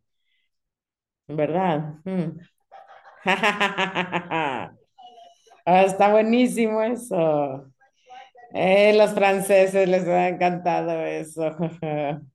¿Verdad? 1.28 1.94
Mm. 2.04 2.38
Ah, 5.66 5.82
está 5.84 6.10
buenísimo 6.10 6.82
eso. 6.82 7.70
Eh, 8.54 8.94
los 8.98 9.12
franceses 9.14 9.88
les 9.88 10.06
ha 10.08 10.28
encantado 10.28 10.92
eso. 11.04 11.56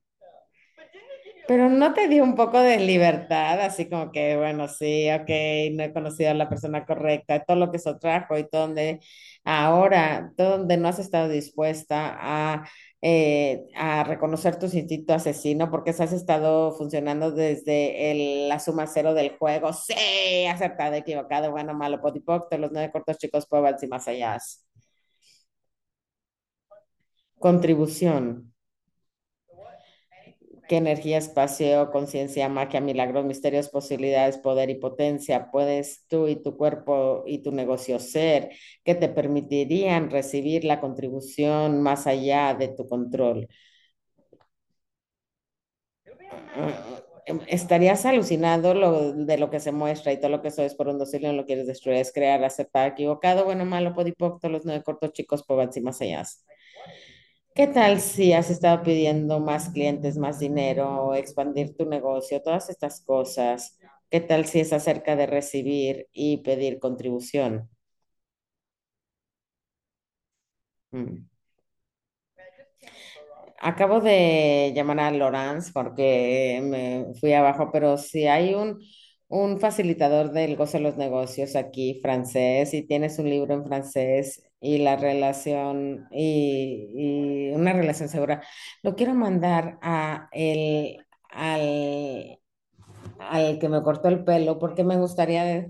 Pero 1.50 1.68
no 1.68 1.94
te 1.94 2.06
dio 2.06 2.22
un 2.22 2.36
poco 2.36 2.60
de 2.60 2.78
libertad, 2.78 3.60
así 3.60 3.88
como 3.88 4.12
que, 4.12 4.36
bueno, 4.36 4.68
sí, 4.68 5.08
ok, 5.10 5.28
no 5.74 5.82
he 5.82 5.92
conocido 5.92 6.30
a 6.30 6.34
la 6.34 6.48
persona 6.48 6.86
correcta, 6.86 7.42
todo 7.44 7.56
lo 7.56 7.72
que 7.72 7.78
eso 7.78 7.98
trajo 7.98 8.38
y 8.38 8.48
todo 8.48 8.62
donde 8.68 9.00
ahora, 9.44 10.32
todo 10.36 10.58
donde 10.58 10.76
no 10.76 10.86
has 10.88 11.00
estado 11.00 11.28
dispuesta 11.28 12.16
a, 12.20 12.68
eh, 13.02 13.64
a 13.74 14.04
reconocer 14.04 14.60
tu 14.60 14.66
instinto 14.66 15.12
asesino 15.12 15.70
porque 15.72 15.90
has 15.90 16.12
estado 16.12 16.70
funcionando 16.76 17.32
desde 17.32 18.12
el, 18.12 18.48
la 18.48 18.60
suma 18.60 18.86
cero 18.86 19.12
del 19.14 19.36
juego, 19.36 19.72
sí, 19.72 20.46
acertado, 20.46 20.94
equivocado, 20.94 21.50
bueno, 21.50 21.74
malo, 21.74 22.00
potipocto, 22.00 22.56
los 22.58 22.70
nueve 22.70 22.92
cortos 22.92 23.18
chicos, 23.18 23.46
pobres 23.46 23.82
y 23.82 23.88
más 23.88 24.06
allá. 24.06 24.38
Contribución. 27.40 28.49
¿Qué 30.70 30.76
energía, 30.76 31.18
espacio, 31.18 31.90
conciencia, 31.90 32.48
magia, 32.48 32.80
milagros, 32.80 33.24
misterios, 33.24 33.68
posibilidades, 33.70 34.38
poder 34.38 34.70
y 34.70 34.76
potencia 34.76 35.50
puedes 35.50 36.06
tú 36.06 36.28
y 36.28 36.36
tu 36.36 36.56
cuerpo 36.56 37.24
y 37.26 37.42
tu 37.42 37.50
negocio 37.50 37.98
ser 37.98 38.50
que 38.84 38.94
te 38.94 39.08
permitirían 39.08 40.10
recibir 40.10 40.64
la 40.64 40.80
contribución 40.80 41.82
más 41.82 42.06
allá 42.06 42.54
de 42.54 42.68
tu 42.68 42.88
control? 42.88 43.48
Estarías 47.48 48.06
alucinado 48.06 48.74
de 49.14 49.38
lo 49.38 49.50
que 49.50 49.60
se 49.60 49.72
muestra 49.72 50.12
y 50.12 50.18
todo 50.18 50.30
lo 50.30 50.42
que 50.42 50.48
eso 50.48 50.62
es 50.62 50.74
por 50.74 50.88
un 50.88 50.98
docilio, 50.98 51.32
lo 51.32 51.46
quieres 51.46 51.66
destruir, 51.66 51.98
es 51.98 52.12
crear, 52.12 52.42
aceptar, 52.44 52.92
equivocado, 52.92 53.44
bueno, 53.44 53.64
malo, 53.64 53.94
podipocto, 53.94 54.48
los 54.48 54.64
nueve 54.64 54.82
cortos 54.84 55.12
chicos, 55.12 55.42
pobres 55.44 55.76
y 55.76 55.80
más 55.80 56.00
allá. 56.00 56.24
¿Qué 57.60 57.66
tal 57.66 58.00
si 58.00 58.32
has 58.32 58.48
estado 58.48 58.82
pidiendo 58.82 59.38
más 59.38 59.68
clientes, 59.68 60.16
más 60.16 60.38
dinero, 60.38 61.14
expandir 61.14 61.76
tu 61.76 61.84
negocio, 61.84 62.40
todas 62.40 62.70
estas 62.70 63.02
cosas? 63.02 63.76
¿Qué 64.10 64.20
tal 64.20 64.46
si 64.46 64.60
es 64.60 64.72
acerca 64.72 65.14
de 65.14 65.26
recibir 65.26 66.08
y 66.10 66.38
pedir 66.38 66.78
contribución? 66.78 67.68
Mm. 70.92 71.26
Acabo 73.62 74.00
de 74.00 74.72
llamar 74.74 75.00
a 75.00 75.10
Laurence 75.10 75.70
porque 75.72 76.60
me 76.62 77.14
fui 77.20 77.32
abajo, 77.34 77.70
pero 77.72 77.98
si 77.98 78.26
hay 78.26 78.54
un, 78.54 78.80
un 79.28 79.60
facilitador 79.60 80.32
del 80.32 80.56
gozo 80.56 80.78
de 80.78 80.84
los 80.84 80.96
negocios 80.96 81.56
aquí, 81.56 82.00
francés, 82.00 82.72
y 82.74 82.82
tienes 82.86 83.18
un 83.18 83.28
libro 83.28 83.54
en 83.54 83.66
francés 83.66 84.42
y 84.60 84.78
la 84.78 84.96
relación 84.96 86.06
y, 86.12 87.50
y 87.50 87.54
una 87.54 87.72
relación 87.72 88.08
segura, 88.08 88.42
lo 88.82 88.94
quiero 88.96 89.14
mandar 89.14 89.78
a 89.82 90.28
el, 90.32 90.98
al 91.30 92.38
al 93.18 93.58
que 93.58 93.68
me 93.68 93.82
cortó 93.82 94.08
el 94.08 94.24
pelo, 94.24 94.58
porque 94.58 94.84
me 94.84 94.96
gustaría 94.98 95.66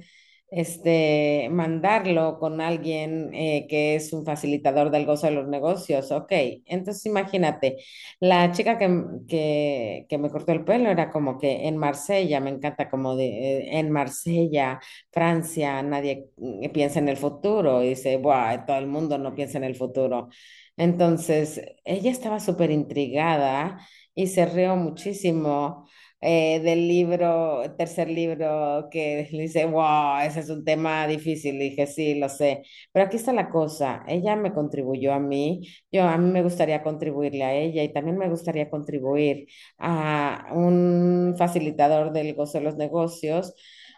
este, 0.51 1.49
mandarlo 1.51 2.39
con 2.39 2.61
alguien 2.61 3.31
eh, 3.35 3.67
que 3.69 3.95
es 3.97 4.13
un 4.13 4.25
facilitador 4.25 4.91
del 4.91 5.07
gozo 5.07 5.27
de 5.27 5.33
los 5.35 5.49
negocios. 5.49 6.11
Ok, 6.13 6.33
entonces 6.67 7.07
imagínate, 7.07 7.77
la 8.21 8.51
chica 8.53 8.79
que, 8.79 8.89
que, 9.29 10.07
que 10.09 10.19
me 10.19 10.31
cortó 10.31 10.53
el 10.53 10.65
pelo 10.65 10.91
era 10.91 11.11
como 11.11 11.39
que 11.39 11.67
en 11.69 11.77
Marsella, 11.77 12.41
me 12.41 12.51
encanta 12.51 12.91
como 12.91 13.17
de, 13.17 13.27
eh, 13.61 13.79
en 13.79 13.91
Marsella, 13.91 14.81
Francia, 15.13 15.83
nadie 15.83 16.29
mm, 16.37 16.71
piensa 16.73 16.99
en 16.99 17.09
el 17.09 17.17
futuro 17.17 17.83
y 17.83 17.91
dice, 17.91 18.17
Buah, 18.17 18.67
todo 18.67 18.79
el 18.79 18.87
mundo 18.87 19.19
no 19.19 19.35
piensa 19.35 19.59
en 19.59 19.65
el 19.65 19.77
futuro. 19.77 20.29
Entonces, 20.77 21.61
ella 21.85 22.11
estaba 22.11 22.41
súper 22.41 22.71
intrigada 22.71 23.79
y 24.15 24.27
se 24.29 24.47
rió 24.47 24.77
muchísimo 24.77 25.89
eh, 26.21 26.61
del 26.61 26.87
libro, 26.89 27.63
tercer 27.77 28.09
libro, 28.11 28.89
que 28.91 29.29
dice, 29.33 29.65
wow, 29.67 30.19
ese 30.23 30.41
es 30.41 30.51
un 30.51 30.65
tema 30.65 31.07
difícil. 31.07 31.59
Le 31.59 31.65
dije, 31.71 31.87
sí, 31.87 32.15
lo 32.17 32.29
sé. 32.29 32.63
Pero 32.93 33.07
aquí 33.07 33.17
está 33.17 33.33
la 33.33 33.49
cosa, 33.51 34.05
ella 34.09 34.37
me 34.37 34.53
contribuyó 34.53 35.13
a 35.13 35.19
mí, 35.21 35.63
yo 35.93 36.03
a 36.05 36.17
mí 36.19 36.31
me 36.31 36.43
gustaría 36.43 36.83
contribuirle 36.83 37.45
a 37.45 37.55
ella 37.55 37.83
y 37.83 37.93
también 37.93 38.19
me 38.19 38.29
gustaría 38.29 38.69
contribuir 38.71 39.47
a 39.79 40.49
un 40.53 41.35
facilitador 41.39 42.13
del 42.13 42.35
gozo 42.35 42.59
de 42.59 42.65
los 42.65 42.77
negocios. 42.77 43.55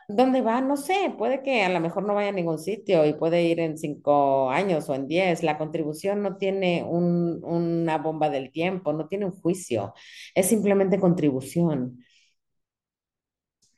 ¿Dónde 0.08 0.42
va? 0.42 0.60
No 0.60 0.76
sé, 0.76 1.14
puede 1.16 1.42
que 1.42 1.62
a 1.62 1.68
lo 1.68 1.80
mejor 1.80 2.04
no 2.04 2.14
vaya 2.14 2.28
a 2.30 2.32
ningún 2.32 2.58
sitio 2.58 3.06
y 3.06 3.14
puede 3.14 3.44
ir 3.44 3.60
en 3.60 3.78
cinco 3.78 4.50
años 4.50 4.88
o 4.88 4.94
en 4.94 5.06
diez. 5.08 5.42
La 5.42 5.58
contribución 5.58 6.22
no 6.22 6.36
tiene 6.36 6.82
un- 6.84 7.40
una 7.44 7.98
bomba 7.98 8.28
del 8.30 8.50
tiempo, 8.52 8.92
no 8.92 9.08
tiene 9.08 9.26
un 9.26 9.32
juicio, 9.32 9.94
es 10.34 10.46
simplemente 10.48 10.98
contribución. 11.00 12.04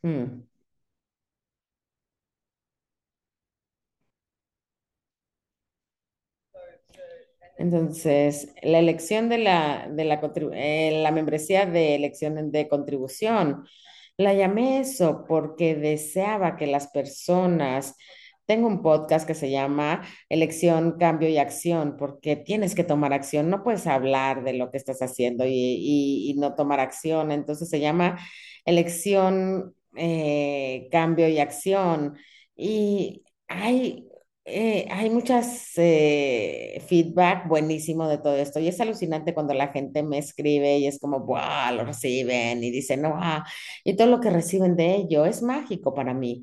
Mm. 0.04 0.44
Entonces, 7.56 8.48
la 8.62 8.78
elección 8.80 9.28
de 9.28 9.38
la, 9.38 9.88
de 9.90 10.04
la, 10.04 10.20
eh, 10.54 11.00
la 11.02 11.12
membresía 11.12 11.66
de 11.66 11.94
elección 11.94 12.50
de 12.50 12.68
contribución, 12.68 13.64
la 14.16 14.34
llamé 14.34 14.80
eso 14.80 15.24
porque 15.28 15.74
deseaba 15.76 16.56
que 16.56 16.66
las 16.66 16.88
personas, 16.88 17.96
tengo 18.46 18.66
un 18.68 18.82
podcast 18.82 19.26
que 19.26 19.34
se 19.34 19.50
llama 19.50 20.02
Elección, 20.28 20.98
Cambio 20.98 21.28
y 21.28 21.38
Acción, 21.38 21.96
porque 21.96 22.36
tienes 22.36 22.74
que 22.74 22.84
tomar 22.84 23.12
acción, 23.12 23.48
no 23.50 23.62
puedes 23.64 23.86
hablar 23.86 24.44
de 24.44 24.54
lo 24.54 24.70
que 24.70 24.76
estás 24.78 25.00
haciendo 25.02 25.46
y- 25.46 26.30
y 26.30 26.34
no 26.38 26.54
tomar 26.54 26.80
acción, 26.80 27.30
entonces 27.32 27.68
se 27.70 27.80
llama 27.80 28.18
Elección, 28.64 29.74
eh, 29.96 30.88
Cambio 30.90 31.28
y 31.28 31.38
Acción. 31.38 32.16
Y 32.56 33.24
hay 33.48 34.08
eh, 34.46 34.86
hay 34.90 35.08
muchas 35.08 35.72
eh, 35.76 36.82
feedback 36.86 37.48
buenísimo 37.48 38.06
de 38.08 38.18
todo 38.18 38.36
esto 38.36 38.60
y 38.60 38.68
es 38.68 38.78
alucinante 38.78 39.32
cuando 39.32 39.54
la 39.54 39.68
gente 39.68 40.02
me 40.02 40.18
escribe 40.18 40.76
y 40.78 40.86
es 40.86 41.00
como, 41.00 41.20
wow, 41.20 41.74
lo 41.74 41.84
reciben 41.86 42.62
y 42.62 42.70
dicen, 42.70 43.00
no, 43.02 43.18
y 43.84 43.96
todo 43.96 44.08
lo 44.08 44.20
que 44.20 44.28
reciben 44.30 44.76
de 44.76 44.96
ello 44.96 45.24
es 45.24 45.42
mágico 45.42 45.94
para 45.94 46.12
mí. 46.12 46.42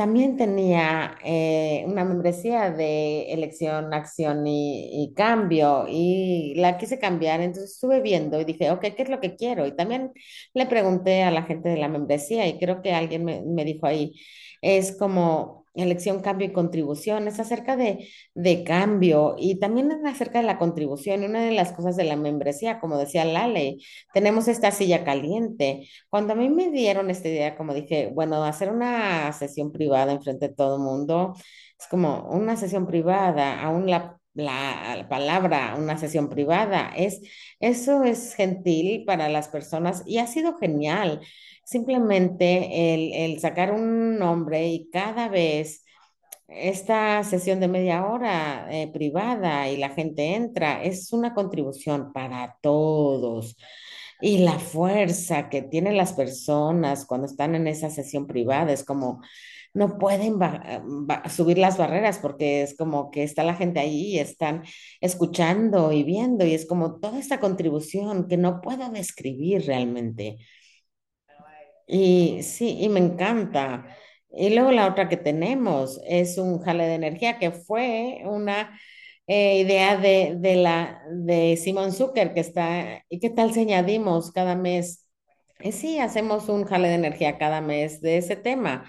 También 0.00 0.38
tenía 0.38 1.18
eh, 1.22 1.84
una 1.86 2.06
membresía 2.06 2.70
de 2.70 3.30
elección, 3.34 3.92
acción 3.92 4.46
y, 4.46 5.12
cambio 5.14 5.84
y 5.86 6.54
la 6.56 6.78
quise 6.78 6.98
cambiar, 6.98 7.42
entonces 7.42 7.72
estuve 7.72 8.00
viendo 8.00 8.40
y 8.40 8.46
dije, 8.46 8.70
ok, 8.70 8.80
¿qué 8.80 9.02
es 9.02 9.10
lo 9.10 9.20
que 9.20 9.36
quiero? 9.36 9.66
Y 9.66 9.76
también 9.76 10.12
le 10.54 10.64
pregunté 10.64 11.22
a 11.22 11.30
la 11.30 11.42
gente 11.42 11.68
de 11.68 11.76
la 11.76 11.88
membresía 11.88 12.46
y 12.46 12.58
creo 12.58 12.80
que 12.80 12.94
alguien 12.94 13.26
me, 13.26 13.42
me 13.42 13.62
dijo 13.66 13.86
ahí, 13.86 14.14
es 14.62 14.96
como 14.96 15.59
elección, 15.74 16.20
cambio 16.20 16.48
y 16.48 16.52
contribución, 16.52 17.28
es 17.28 17.40
acerca 17.40 17.76
de, 17.76 18.08
de 18.34 18.64
cambio 18.64 19.36
y 19.38 19.58
también 19.58 19.90
es 19.92 20.04
acerca 20.04 20.40
de 20.40 20.46
la 20.46 20.58
contribución. 20.58 21.24
Una 21.24 21.42
de 21.44 21.52
las 21.52 21.72
cosas 21.72 21.96
de 21.96 22.04
la 22.04 22.16
membresía, 22.16 22.80
como 22.80 22.98
decía 22.98 23.24
Lale, 23.24 23.78
tenemos 24.12 24.48
esta 24.48 24.70
silla 24.70 25.04
caliente. 25.04 25.88
Cuando 26.08 26.32
a 26.34 26.36
mí 26.36 26.48
me 26.48 26.70
dieron 26.70 27.10
esta 27.10 27.28
idea, 27.28 27.56
como 27.56 27.74
dije, 27.74 28.10
bueno, 28.14 28.44
hacer 28.44 28.70
una 28.70 29.32
sesión 29.32 29.72
privada 29.72 30.12
enfrente 30.12 30.48
de 30.48 30.54
todo 30.54 30.76
el 30.76 30.82
mundo, 30.82 31.34
es 31.78 31.86
como 31.88 32.28
una 32.30 32.56
sesión 32.56 32.86
privada, 32.86 33.62
aún 33.62 33.90
la, 33.90 34.19
la, 34.34 34.96
la 34.96 35.08
palabra, 35.08 35.74
una 35.78 35.98
sesión 35.98 36.28
privada, 36.28 36.92
es, 36.96 37.20
eso 37.60 38.04
es 38.04 38.34
gentil 38.34 39.04
para 39.04 39.28
las 39.28 39.48
personas 39.48 40.02
y 40.06 40.18
ha 40.18 40.26
sido 40.26 40.56
genial. 40.58 41.20
Simplemente 41.64 42.94
el, 42.94 43.12
el 43.12 43.40
sacar 43.40 43.72
un 43.72 44.18
nombre 44.18 44.68
y 44.68 44.90
cada 44.90 45.28
vez 45.28 45.84
esta 46.48 47.22
sesión 47.24 47.60
de 47.60 47.68
media 47.68 48.04
hora 48.06 48.66
eh, 48.70 48.90
privada 48.92 49.68
y 49.68 49.76
la 49.76 49.90
gente 49.90 50.34
entra, 50.34 50.82
es 50.82 51.12
una 51.12 51.34
contribución 51.34 52.12
para 52.12 52.56
todos. 52.60 53.56
y 54.20 54.38
la 54.38 54.58
fuerza 54.58 55.48
que 55.48 55.62
tienen 55.62 55.96
las 55.96 56.12
personas 56.12 57.06
cuando 57.06 57.26
están 57.26 57.54
en 57.54 57.66
esa 57.66 57.90
sesión 57.90 58.26
privada 58.26 58.72
es 58.72 58.84
como 58.84 59.22
no 59.74 59.98
pueden 59.98 60.38
subir 61.28 61.58
las 61.58 61.78
barreras 61.78 62.18
porque 62.18 62.62
es 62.62 62.76
como 62.76 63.10
que 63.10 63.22
está 63.22 63.44
la 63.44 63.54
gente 63.54 63.80
ahí 63.80 64.14
y 64.14 64.18
están 64.18 64.64
escuchando 65.00 65.92
y 65.92 66.02
viendo 66.02 66.44
y 66.44 66.54
es 66.54 66.66
como 66.66 66.98
toda 67.00 67.18
esta 67.18 67.40
contribución 67.40 68.28
que 68.28 68.36
no 68.36 68.60
puedo 68.60 68.90
describir 68.90 69.66
realmente. 69.66 70.38
Y 71.86 72.42
sí, 72.42 72.78
y 72.80 72.88
me 72.88 73.00
encanta. 73.00 73.96
Y 74.30 74.50
luego 74.54 74.70
la 74.70 74.86
otra 74.88 75.08
que 75.08 75.16
tenemos 75.16 76.00
es 76.06 76.38
un 76.38 76.60
jale 76.60 76.86
de 76.86 76.94
energía 76.94 77.38
que 77.38 77.50
fue 77.50 78.22
una 78.24 78.78
eh, 79.26 79.58
idea 79.60 79.96
de, 79.96 80.36
de, 80.38 80.56
de 81.10 81.56
Simon 81.56 81.92
Zucker 81.92 82.34
que 82.34 82.40
está, 82.40 83.04
¿y 83.08 83.20
qué 83.20 83.30
tal 83.30 83.52
si 83.52 83.60
añadimos 83.60 84.32
cada 84.32 84.54
mes? 84.56 85.06
Y 85.60 85.72
sí, 85.72 85.98
hacemos 85.98 86.48
un 86.48 86.64
jale 86.64 86.88
de 86.88 86.94
energía 86.94 87.38
cada 87.38 87.60
mes 87.60 88.00
de 88.00 88.18
ese 88.18 88.36
tema. 88.36 88.84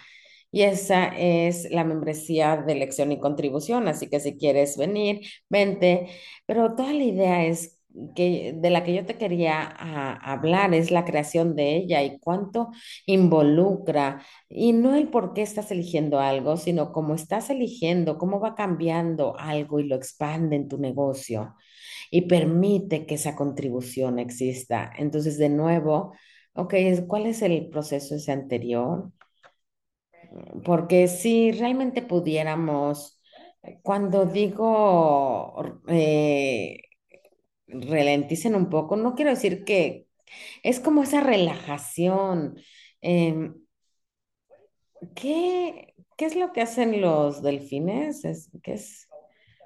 Y 0.51 0.63
esa 0.63 1.07
es 1.07 1.69
la 1.71 1.83
membresía 1.83 2.57
de 2.57 2.73
elección 2.73 3.11
y 3.11 3.19
contribución. 3.19 3.87
Así 3.87 4.09
que 4.09 4.19
si 4.19 4.37
quieres 4.37 4.77
venir, 4.77 5.21
vente. 5.49 6.07
Pero 6.45 6.75
toda 6.75 6.93
la 6.93 7.03
idea 7.03 7.45
es 7.45 7.79
que 8.15 8.53
de 8.55 8.69
la 8.69 8.83
que 8.83 8.93
yo 8.93 9.05
te 9.05 9.17
quería 9.17 9.61
hablar 9.63 10.73
es 10.73 10.91
la 10.91 11.03
creación 11.05 11.55
de 11.55 11.75
ella 11.77 12.03
y 12.03 12.19
cuánto 12.19 12.69
involucra. 13.05 14.23
Y 14.49 14.73
no 14.73 14.95
el 14.95 15.09
por 15.09 15.33
qué 15.33 15.41
estás 15.41 15.71
eligiendo 15.71 16.19
algo, 16.19 16.57
sino 16.57 16.91
cómo 16.93 17.15
estás 17.15 17.49
eligiendo, 17.49 18.17
cómo 18.17 18.39
va 18.39 18.55
cambiando 18.55 19.37
algo 19.39 19.79
y 19.79 19.87
lo 19.87 19.95
expande 19.95 20.55
en 20.55 20.67
tu 20.67 20.77
negocio 20.77 21.55
y 22.11 22.21
permite 22.23 23.05
que 23.05 23.15
esa 23.15 23.35
contribución 23.35 24.19
exista. 24.19 24.91
Entonces, 24.97 25.37
de 25.37 25.49
nuevo, 25.49 26.13
ok, 26.53 26.73
¿cuál 27.07 27.25
es 27.27 27.41
el 27.41 27.69
proceso 27.69 28.15
ese 28.15 28.31
anterior? 28.31 29.11
Porque 30.63 31.07
si 31.07 31.51
realmente 31.51 32.01
pudiéramos, 32.01 33.21
cuando 33.83 34.25
digo 34.25 35.81
eh, 35.87 36.77
ralenticen 37.67 38.55
un 38.55 38.69
poco, 38.69 38.95
no 38.95 39.15
quiero 39.15 39.31
decir 39.31 39.63
que 39.65 40.07
es 40.63 40.79
como 40.79 41.03
esa 41.03 41.21
relajación. 41.21 42.57
Em, 43.01 43.55
¿qué, 45.15 45.93
¿qué, 46.17 46.25
es 46.25 46.35
lo 46.35 46.51
que 46.53 46.61
hacen 46.61 47.01
los 47.01 47.41
delfines? 47.43 48.25
Es, 48.25 48.49
¿qué 48.63 48.73
es? 48.73 49.07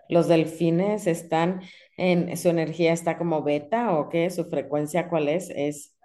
Los 0.09 0.27
delfines 0.27 1.07
están 1.07 1.61
en, 1.97 2.37
su 2.37 2.49
energía 2.49 2.93
está 2.93 3.17
como 3.17 3.43
beta 3.43 3.97
o 3.97 4.09
qué, 4.09 4.29
su 4.29 4.45
frecuencia 4.45 5.09
cuál 5.09 5.29
es? 5.29 5.49
Es 5.49 5.95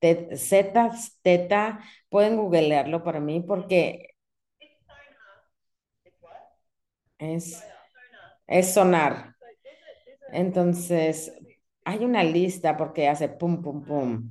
Z, 0.00 0.92
teta, 1.22 1.80
pueden 2.08 2.36
googlearlo 2.36 3.04
para 3.04 3.20
mí 3.20 3.40
porque 3.40 4.09
es, 7.20 7.62
es 8.46 8.74
sonar. 8.74 9.36
Entonces, 10.32 11.32
hay 11.84 12.04
una 12.04 12.24
lista 12.24 12.76
porque 12.76 13.08
hace 13.08 13.28
pum, 13.28 13.62
pum, 13.62 13.84
pum. 13.84 14.30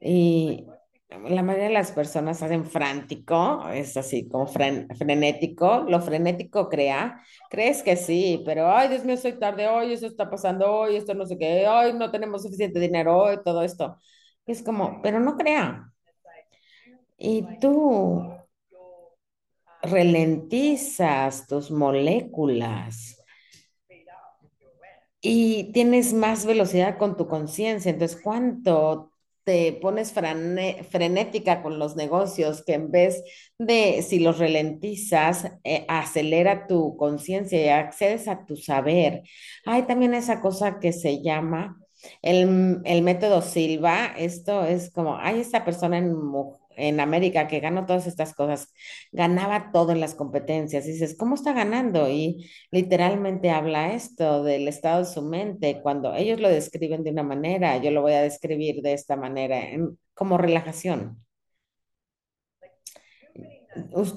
Y 0.00 0.66
la 1.10 1.42
mayoría 1.42 1.68
de 1.68 1.74
las 1.74 1.92
personas 1.92 2.42
hacen 2.42 2.64
frántico, 2.64 3.68
es 3.70 3.96
así 3.96 4.28
como 4.28 4.46
frenético. 4.46 5.84
Lo 5.88 6.00
frenético 6.00 6.68
crea. 6.68 7.22
Crees 7.50 7.82
que 7.82 7.96
sí, 7.96 8.42
pero 8.46 8.70
ay, 8.74 8.88
Dios 8.88 9.04
mío, 9.04 9.16
soy 9.16 9.32
tarde 9.38 9.68
hoy, 9.68 9.92
eso 9.92 10.06
está 10.06 10.30
pasando 10.30 10.70
hoy, 10.72 10.96
esto 10.96 11.14
no 11.14 11.26
sé 11.26 11.36
qué, 11.38 11.66
hoy 11.68 11.92
no 11.94 12.10
tenemos 12.10 12.42
suficiente 12.42 12.78
dinero 12.80 13.18
hoy, 13.18 13.38
todo 13.44 13.62
esto. 13.62 13.98
Es 14.46 14.62
como, 14.62 15.00
pero 15.02 15.20
no 15.20 15.36
crea. 15.36 15.92
Y 17.18 17.44
tú 17.60 18.39
ralentizas 19.82 21.46
tus 21.46 21.70
moléculas 21.70 23.20
y 25.20 25.72
tienes 25.72 26.12
más 26.12 26.46
velocidad 26.46 26.98
con 26.98 27.16
tu 27.16 27.26
conciencia. 27.28 27.90
Entonces, 27.90 28.20
¿cuánto 28.22 29.12
te 29.44 29.72
pones 29.72 30.12
frenética 30.12 31.62
con 31.62 31.78
los 31.78 31.96
negocios 31.96 32.62
que 32.64 32.74
en 32.74 32.90
vez 32.90 33.22
de, 33.58 34.02
si 34.02 34.20
los 34.20 34.38
ralentizas, 34.38 35.52
eh, 35.64 35.84
acelera 35.88 36.66
tu 36.66 36.96
conciencia 36.96 37.62
y 37.64 37.68
accedes 37.68 38.28
a 38.28 38.44
tu 38.46 38.56
saber? 38.56 39.22
Hay 39.66 39.82
también 39.82 40.14
esa 40.14 40.40
cosa 40.40 40.78
que 40.80 40.92
se 40.92 41.22
llama 41.22 41.76
el, 42.22 42.80
el 42.84 43.02
método 43.02 43.42
Silva. 43.42 44.06
Esto 44.16 44.64
es 44.64 44.90
como, 44.90 45.16
hay 45.16 45.40
esta 45.40 45.64
persona 45.64 45.98
en 45.98 46.14
en 46.88 47.00
América 47.00 47.48
que 47.48 47.60
ganó 47.60 47.86
todas 47.86 48.06
estas 48.06 48.34
cosas, 48.34 48.72
ganaba 49.12 49.70
todo 49.72 49.92
en 49.92 50.00
las 50.00 50.14
competencias. 50.14 50.86
Y 50.86 50.92
dices, 50.92 51.16
¿cómo 51.18 51.34
está 51.34 51.52
ganando? 51.52 52.08
Y 52.08 52.50
literalmente 52.70 53.50
habla 53.50 53.92
esto 53.92 54.42
del 54.44 54.68
estado 54.68 55.00
de 55.00 55.04
su 55.06 55.22
mente. 55.22 55.80
Cuando 55.82 56.14
ellos 56.14 56.40
lo 56.40 56.48
describen 56.48 57.04
de 57.04 57.10
una 57.10 57.22
manera, 57.22 57.76
yo 57.78 57.90
lo 57.90 58.02
voy 58.02 58.12
a 58.12 58.22
describir 58.22 58.82
de 58.82 58.92
esta 58.94 59.16
manera, 59.16 59.60
como 60.14 60.38
relajación. 60.38 61.24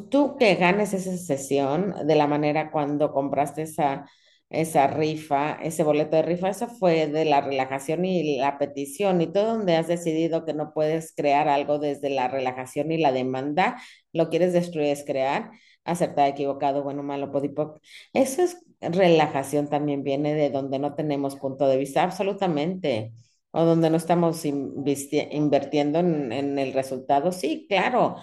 Tú 0.10 0.36
que 0.38 0.56
ganes 0.56 0.94
esa 0.94 1.16
sesión 1.18 1.94
de 2.08 2.16
la 2.16 2.28
manera 2.28 2.72
cuando 2.72 3.12
compraste 3.12 3.64
esa 3.64 4.06
esa 4.54 4.88
rifa, 4.88 5.54
ese 5.62 5.84
boleto 5.84 6.16
de 6.16 6.22
rifa, 6.24 6.50
eso 6.50 6.68
fue 6.68 7.08
de 7.08 7.26
la 7.26 7.42
relajación 7.42 8.06
y 8.06 8.38
la 8.38 8.58
petición 8.60 9.22
y 9.22 9.28
todo 9.28 9.58
donde 9.58 9.76
has 9.76 9.88
decidido 9.88 10.46
que 10.46 10.54
no 10.54 10.74
puedes 10.74 11.14
crear 11.16 11.48
algo 11.50 11.80
desde 11.80 12.10
la 12.10 12.28
relajación 12.28 12.92
y 12.92 12.98
la 13.00 13.12
demanda, 13.12 13.78
lo 14.14 14.30
quieres 14.30 14.54
destruir, 14.54 14.90
es 14.90 15.04
crear, 15.06 15.52
acertado, 15.86 16.28
equivocado, 16.30 16.84
bueno, 16.84 17.04
malo, 17.04 17.32
podipoc. 17.32 17.80
Eso 18.14 18.44
es 18.44 18.58
relajación 18.82 19.70
también 19.70 20.04
viene 20.04 20.34
de 20.36 20.50
donde 20.50 20.80
no 20.80 20.96
tenemos 20.96 21.36
punto 21.38 21.68
de 21.68 21.78
vista, 21.78 22.04
absolutamente, 22.04 23.14
o 23.52 23.64
donde 23.66 23.90
no 23.90 23.98
estamos 23.98 24.46
invirtiendo 24.46 26.00
en, 26.00 26.32
en 26.32 26.60
el 26.60 26.74
resultado. 26.74 27.32
Sí, 27.32 27.66
claro, 27.70 28.18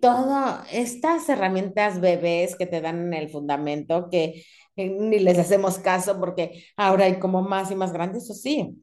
todas 0.00 0.66
estas 0.72 1.28
herramientas 1.28 2.00
bebés 2.00 2.56
que 2.56 2.66
te 2.66 2.80
dan 2.80 3.12
el 3.14 3.28
fundamento, 3.28 4.08
que 4.10 4.44
ni 4.76 5.18
les 5.18 5.38
hacemos 5.38 5.78
caso 5.78 6.18
porque 6.20 6.64
ahora 6.76 7.06
hay 7.06 7.18
como 7.18 7.42
más 7.42 7.70
y 7.70 7.74
más 7.74 7.92
grandes, 7.92 8.24
eso 8.24 8.34
sí. 8.34 8.82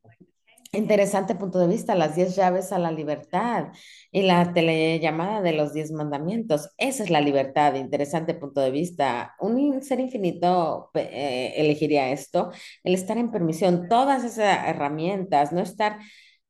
Interesante 0.76 1.36
punto 1.36 1.60
de 1.60 1.68
vista, 1.68 1.94
las 1.94 2.16
10 2.16 2.36
llaves 2.36 2.72
a 2.72 2.80
la 2.80 2.92
libertad 2.92 3.68
y 4.12 4.24
la 4.24 4.54
telellamada 4.54 5.44
de 5.44 5.54
los 5.54 5.72
10 5.72 5.92
mandamientos. 5.92 6.72
Esa 6.80 7.04
es 7.04 7.12
la 7.12 7.22
libertad, 7.22 7.76
interesante 7.76 8.34
punto 8.34 8.60
de 8.60 8.72
vista. 8.72 9.36
Un 9.40 9.84
ser 9.84 10.00
infinito 10.00 10.90
eh, 10.96 11.54
elegiría 11.58 12.10
esto, 12.10 12.52
el 12.84 12.96
estar 12.96 13.20
en 13.20 13.30
permisión, 13.30 13.88
todas 13.88 14.24
esas 14.24 14.68
herramientas, 14.68 15.52
no 15.52 15.62
estar 15.62 16.00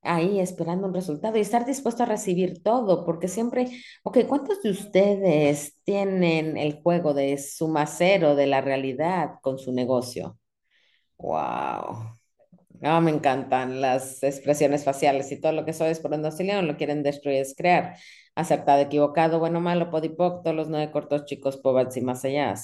ahí 0.04 0.40
esperando 0.40 0.88
un 0.88 0.94
resultado 0.94 1.38
y 1.38 1.42
estar 1.42 1.66
dispuesto 1.66 2.04
a 2.04 2.06
recibir 2.06 2.62
todo, 2.64 3.06
porque 3.06 3.28
siempre, 3.28 3.68
ok, 4.04 4.20
¿cuántos 4.28 4.62
de 4.62 4.72
ustedes 4.72 5.78
tienen 5.84 6.58
el 6.58 6.82
juego 6.82 7.14
de 7.14 7.38
suma 7.38 7.86
cero 7.88 8.36
de 8.36 8.48
la 8.48 8.62
realidad 8.62 9.36
con 9.42 9.60
su 9.60 9.72
negocio? 9.74 10.38
Wow. 11.18 12.18
No, 12.82 13.02
me 13.02 13.12
encantan 13.12 13.82
las 13.82 14.24
expresiones 14.24 14.84
faciales 14.84 15.32
y 15.32 15.40
todo 15.42 15.54
lo 15.54 15.66
que 15.66 15.74
soy 15.74 15.90
es 15.92 16.00
por 16.00 16.14
un 16.14 16.24
lo 16.68 16.78
quieren 16.78 17.04
destruir, 17.04 17.40
es 17.42 17.56
crear. 17.56 17.98
Acertado, 18.36 18.82
equivocado, 18.82 19.40
bueno, 19.40 19.62
malo, 19.62 19.90
podipoc, 19.90 20.44
todos 20.44 20.56
los 20.56 20.70
nueve 20.70 20.92
cortos 20.92 21.26
chicos, 21.26 21.58
pobres 21.58 21.96
y 21.98 22.02
más 22.02 22.26
allá. 22.26 22.56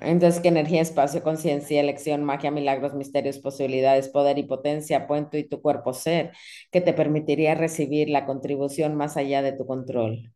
Entonces, 0.00 0.40
¿qué 0.40 0.48
energía, 0.48 0.80
espacio, 0.80 1.22
conciencia, 1.22 1.80
elección, 1.80 2.24
magia, 2.24 2.50
milagros, 2.50 2.94
misterios, 2.94 3.38
posibilidades, 3.38 4.08
poder 4.08 4.38
y 4.38 4.44
potencia, 4.44 5.06
puente 5.06 5.38
y 5.38 5.44
tu 5.44 5.60
cuerpo 5.60 5.92
ser, 5.92 6.32
que 6.70 6.80
te 6.80 6.92
permitiría 6.92 7.54
recibir 7.54 8.08
la 8.08 8.26
contribución 8.26 8.94
más 8.96 9.16
allá 9.16 9.42
de 9.42 9.52
tu 9.52 9.66
control? 9.66 10.32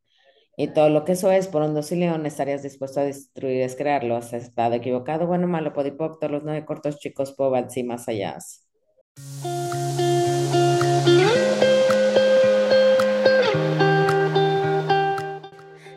Y 0.59 0.69
todo 0.69 0.89
lo 0.89 1.05
que 1.05 1.13
eso 1.13 1.31
es, 1.31 1.49
por 1.49 1.63
un 1.63 1.75
león, 1.75 2.25
estarías 2.25 2.63
dispuesto 2.63 3.01
a 3.01 3.05
destruir, 3.05 3.61
es 3.61 3.77
crearlo. 3.77 4.17
Has 4.17 4.33
estado 4.33 4.75
equivocado, 4.75 5.27
bueno, 5.27 5.47
malo, 5.47 5.73
podipoc, 5.75 6.19
todos 6.19 6.33
los 6.33 6.45
nueve 6.45 6.65
cortos 6.65 6.99
chicos, 6.99 7.33
pobats 7.33 7.77
y 7.77 7.85
más 7.85 8.09
allá. 8.09 8.39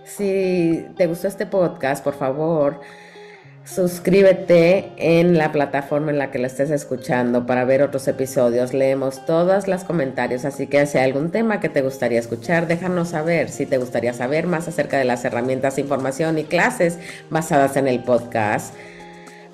Si 0.04 0.86
te 0.98 1.08
gustó 1.08 1.30
este 1.30 1.45
podcast, 1.45 2.04
por 2.04 2.15
favor, 2.15 2.82
Suscríbete 3.70 4.94
en 4.98 5.38
la 5.38 5.52
plataforma 5.52 6.10
en 6.10 6.18
la 6.18 6.32
que 6.32 6.40
la 6.40 6.48
estés 6.48 6.72
escuchando 6.72 7.46
para 7.46 7.66
ver 7.66 7.84
otros 7.84 8.08
episodios. 8.08 8.74
Leemos 8.74 9.24
todos 9.28 9.68
los 9.68 9.84
comentarios, 9.84 10.44
así 10.44 10.66
que 10.66 10.88
si 10.88 10.98
hay 10.98 11.04
algún 11.04 11.30
tema 11.30 11.60
que 11.60 11.70
te 11.70 11.84
gustaría 11.84 12.18
escuchar, 12.18 12.66
déjanos 12.68 13.10
saber. 13.10 13.50
Si 13.50 13.68
te 13.68 13.78
gustaría 13.78 14.14
saber 14.14 14.48
más 14.48 14.68
acerca 14.68 14.98
de 14.98 15.06
las 15.06 15.24
herramientas, 15.24 15.78
información 15.78 16.40
y 16.40 16.46
clases 16.46 16.98
basadas 17.30 17.78
en 17.78 17.88
el 17.88 18.02
podcast, 18.04 18.74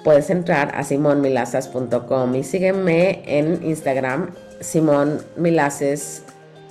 puedes 0.06 0.30
entrar 0.30 0.72
a 0.76 0.84
simonmilazas.com 0.84 2.36
y 2.36 2.44
sígueme 2.46 3.22
en 3.26 3.64
Instagram 3.64 4.32
Simón 4.62 5.20
Milaces 5.36 6.24